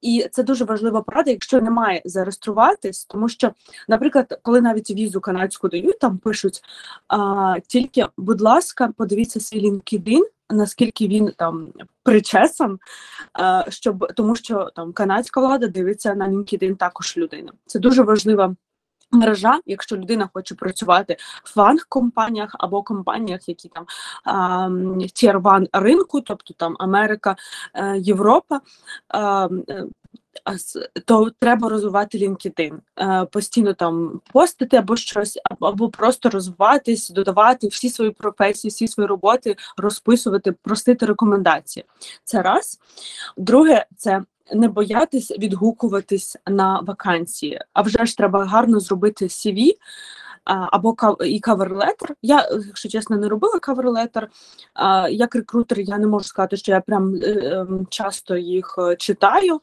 [0.00, 3.52] І це дуже важлива порада, якщо немає зареєструватись, тому що,
[3.88, 6.60] наприклад, коли навіть візу канадську дають, там пишуть
[7.08, 11.72] а, тільки, будь ласка, подивіться свій LinkedIn, наскільки він там
[12.06, 12.78] причесан,
[13.68, 17.52] щоб тому, що там канадська влада дивиться на LinkedIn також людина.
[17.66, 18.54] Це дуже важлива.
[19.10, 23.86] Мережа, якщо людина хоче працювати в FAANG-компаніях або компаніях, які там
[25.14, 27.36] tier one ринку, тобто там Америка,
[27.74, 28.60] е, Європа,
[31.04, 37.90] то треба розвивати LinkedIn, е, постійно там постити або щось, або просто розвиватись, додавати всі
[37.90, 41.84] свої професії, всі свої роботи, розписувати, просити рекомендації.
[42.24, 42.80] Це раз.
[43.36, 44.22] Друге, це
[44.54, 49.70] не боятись відгукуватись на вакансії, а вже ж треба гарно зробити CV,
[50.46, 52.14] або і каверлетер.
[52.22, 54.30] Я, якщо чесно, не робила каверлетер.
[55.10, 59.60] Як рекрутер, я не можу сказати, що я прям е, ем, часто їх е, читаю,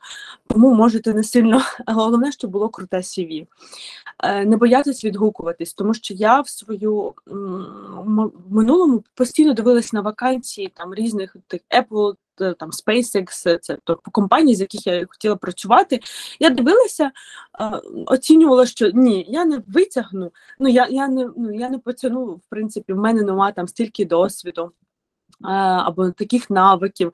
[0.48, 1.62] тому можете не сильно.
[1.88, 3.48] Головне, щоб було круте CV.
[4.24, 10.74] Е, не боятись відгукуватись, тому що я в свою в минулому постійно дивилась на вакансії
[10.76, 16.00] там різних тих Apple, там SpaceX, е, це тобто компанії, з яких я хотіла працювати.
[16.40, 17.12] Я дивилася,
[17.60, 20.32] е, оцінювала, що ні, я не витягну.
[20.60, 24.06] Ну я я не ну я не потягну, в принципі, в мене нема там стільки
[24.06, 24.72] досвіду.
[25.42, 27.12] Або таких навиків,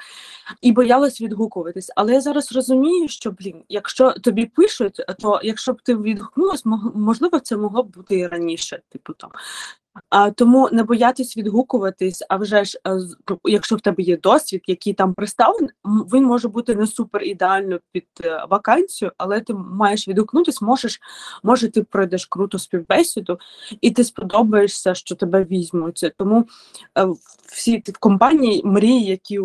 [0.61, 1.91] і боялась відгукуватись.
[1.95, 6.65] Але я зараз розумію, що блін, якщо тобі пишуть, то якщо б ти відгукнулась,
[6.95, 8.81] можливо, це могло б бути і раніше.
[8.89, 9.31] Типу там
[10.09, 12.99] а, Тому не боятись відгукуватись, а вже ж, е,
[13.45, 18.07] якщо в тебе є досвід, який там представлений, він може бути не супер ідеально під
[18.23, 20.99] е, вакансію, але ти маєш відгукнутись, можеш,
[21.43, 23.39] може, ти пройдеш круто співбесіду,
[23.81, 26.13] і ти сподобаєшся, що тебе візьмуть.
[26.17, 26.47] Тому
[26.97, 27.07] е,
[27.47, 29.39] всі компанії мрії, які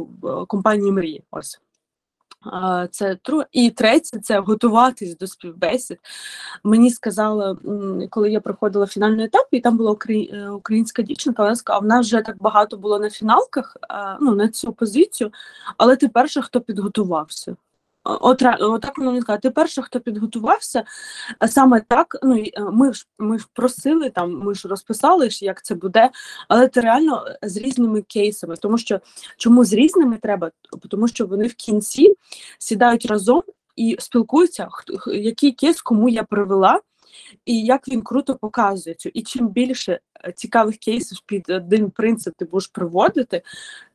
[0.47, 1.23] компанії мрії.
[1.31, 1.61] Ось.
[2.91, 3.43] Це тру.
[3.53, 5.99] І третє це готуватись до співбесід.
[6.65, 7.57] Мені сказали,
[8.11, 12.07] коли я проходила фінальний етап, і там була е, українська дівчинка, вона сказала, в нас
[12.07, 13.77] вже так багато було на фіналках,
[14.21, 15.31] ну на цю позицію,
[15.77, 17.57] але ти перша, хто підготувався.
[18.05, 20.85] От, отак воно мені сказала, ти перша, хто підготувався,
[21.49, 25.75] саме так, ну е, ми ж ми ж просили там, ми ж розписали, як це
[25.75, 26.11] буде,
[26.49, 28.57] але це реально з різними кейсами.
[28.57, 29.01] Тому що
[29.37, 30.51] чому з різними треба?
[30.89, 32.15] Тому що вони в кінці
[32.59, 33.43] сідають разом
[33.77, 36.81] і спілкуються, хто який кейс кому я привела
[37.47, 39.09] і як він круто показує цю.
[39.15, 43.43] І чим більше е, цікавих кейсів під один принцип ти будеш приводити,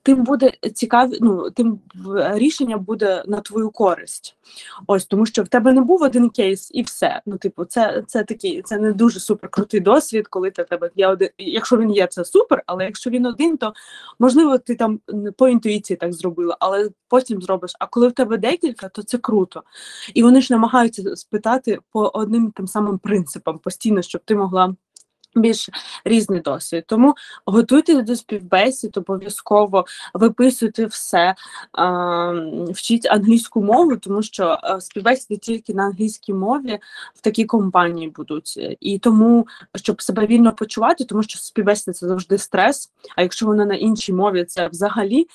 [0.10, 1.80] тим буде цікаві, ну тим
[2.16, 4.36] рішення буде на твою користь.
[4.88, 7.22] Ось тому, що в тебе не був один кейс, і все.
[7.26, 11.08] Ну, типу, це це такий, це не дуже супер крутий досвід, коли ти тебе є
[11.08, 11.30] один.
[11.38, 13.74] Якщо він є, це супер, але якщо він один, то
[14.20, 15.00] можливо ти там
[15.38, 17.72] по інтуїції так зробила, але потім зробиш.
[17.80, 19.64] А коли в тебе декілька, то це круто.
[20.14, 24.76] І вони ж намагаються спитати по одним тим самим принципам постійно, щоб ти могла
[25.36, 25.70] більш
[26.06, 26.84] різний досвід.
[26.88, 27.16] Тому
[27.46, 31.36] готуйтесь до співбесід, обов'язково виписуйте все,
[32.70, 36.80] вчіть англійську мову, тому що співбесіди тільки на англійській мові
[37.16, 38.78] в такій компанії будуть.
[38.80, 42.92] І тому, щоб себе вільно почувати, тому що співбесіда це завжди стрес.
[43.16, 45.28] А якщо вона на іншій мові, це взагалі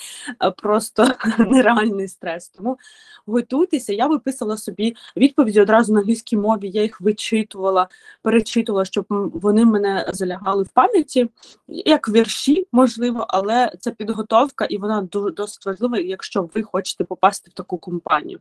[0.57, 2.49] просто нереальний стрес.
[2.49, 2.79] Тому
[3.27, 3.93] готуйтеся.
[3.93, 7.89] Я виписала собі відповіді одразу на англійській мові, я їх вичитувала,
[8.23, 11.31] перечитувала, щоб вони мене залягали в пам'яті,
[11.69, 17.51] як вірші, можливо, але це підготовка, і вона дуже досить важлива, якщо ви хочете попасти
[17.51, 18.41] в таку компанію.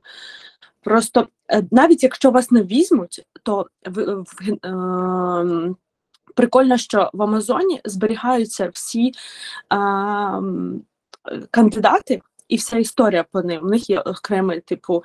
[0.83, 5.75] Просто е, навіть якщо вас не візьмуть, то в, в е,
[6.35, 9.13] прикольно, що в Амазоні зберігаються всі е,
[11.51, 12.21] кандидати.
[12.47, 13.63] І вся історія по ним.
[13.63, 15.03] У них є окремий типу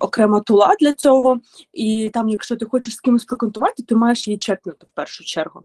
[0.00, 1.40] окрема тула для цього,
[1.72, 5.62] і там, якщо ти хочеш з кимось проконтувати, ти маєш її чекнути в першу чергу.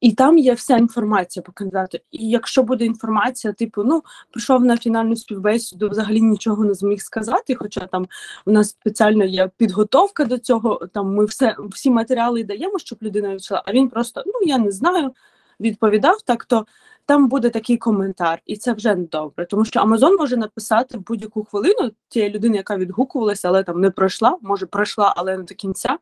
[0.00, 1.98] І там є вся інформація по кандидату.
[2.10, 7.54] І якщо буде інформація, типу, ну прийшов на фінальну співбесіду, взагалі нічого не зміг сказати.
[7.54, 8.06] Хоча там
[8.46, 13.34] у нас спеціально є підготовка до цього, там ми все всі матеріали даємо, щоб людина
[13.34, 15.12] відчула, а він просто ну я не знаю,
[15.60, 16.66] відповідав так, то
[17.10, 19.46] там буде такий коментар, і це вже не добре.
[19.46, 24.38] Тому що Амазон може написати будь-яку хвилину тієї людини, яка відгукувалася, але там не пройшла,
[24.42, 25.98] може пройшла, але не до кінця.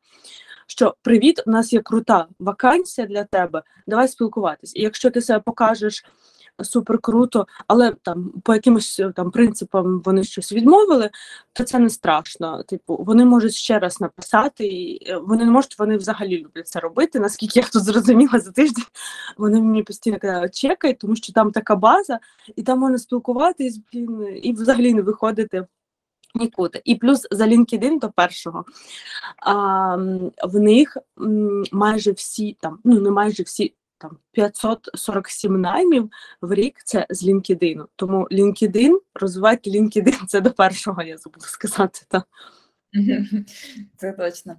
[0.66, 3.62] Що привіт, у нас є крута вакансія для тебе.
[3.86, 4.76] Давай спілкуватись.
[4.76, 6.04] І якщо ти себе покажеш
[6.62, 11.11] супер круто, але там по якимось е, там принципам вони щось відмовили,
[11.52, 12.62] то це не страшно.
[12.62, 16.80] Типу, вони можуть ще раз написати, і е, вони не можуть, вони взагалі люблять це
[16.80, 17.20] робити.
[17.20, 18.84] Наскільки я тут зрозуміла за тиждень,
[19.38, 22.18] вони мені постійно казали, чекай, тому що там така база,
[22.56, 23.80] і там можна спілкуватись
[24.42, 25.66] і взагалі не виходити.
[26.34, 26.82] Нікуди.
[26.84, 28.64] І плюс за LinkedIn до першого
[29.36, 29.96] а,
[30.44, 30.96] в них
[31.72, 37.84] майже всі там, ну не майже всі там 547 наймів в рік це з LinkedIn.
[37.96, 42.01] Тому LinkedIn, розвивати LinkedIn це до першого, я забула сказати.
[42.09, 42.26] Так.
[43.97, 44.57] Це точно.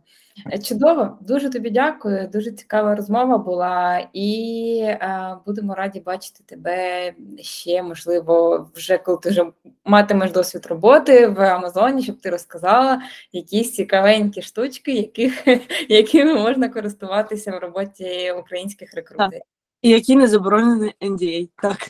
[0.54, 2.28] Е, чудово, дуже тобі дякую.
[2.28, 9.30] Дуже цікава розмова була, і е, будемо раді бачити тебе ще, можливо, вже коли ти
[9.30, 9.46] вже
[9.86, 13.02] матимеш досвід роботи в Амазоні, щоб ти розказала
[13.32, 15.48] якісь цікавенькі штучки, яких,
[15.90, 19.42] якими можна користуватися в роботі українських рекрутерів.
[19.82, 21.50] І які не заборонені NDA.
[21.62, 21.90] Так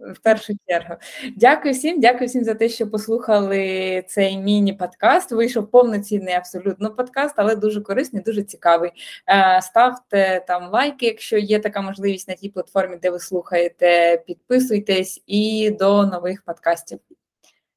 [0.00, 0.94] в першу чергу.
[1.36, 5.32] Дякую всім, дякую всім за те, що послухали цей міні-подкаст.
[5.32, 8.90] Вийшов повноцінний абсолютно подкаст, але дуже корисний, дуже цікавий.
[9.28, 14.22] Е, ставте там лайки, якщо є така можливість на тій платформі, де ви слухаєте.
[14.26, 16.98] Підписуйтесь і до нових подкастів.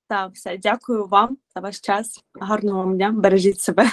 [0.07, 2.23] Так, все, дякую вам за ваш час.
[2.33, 3.85] Гарного вам дня, бережіть себе.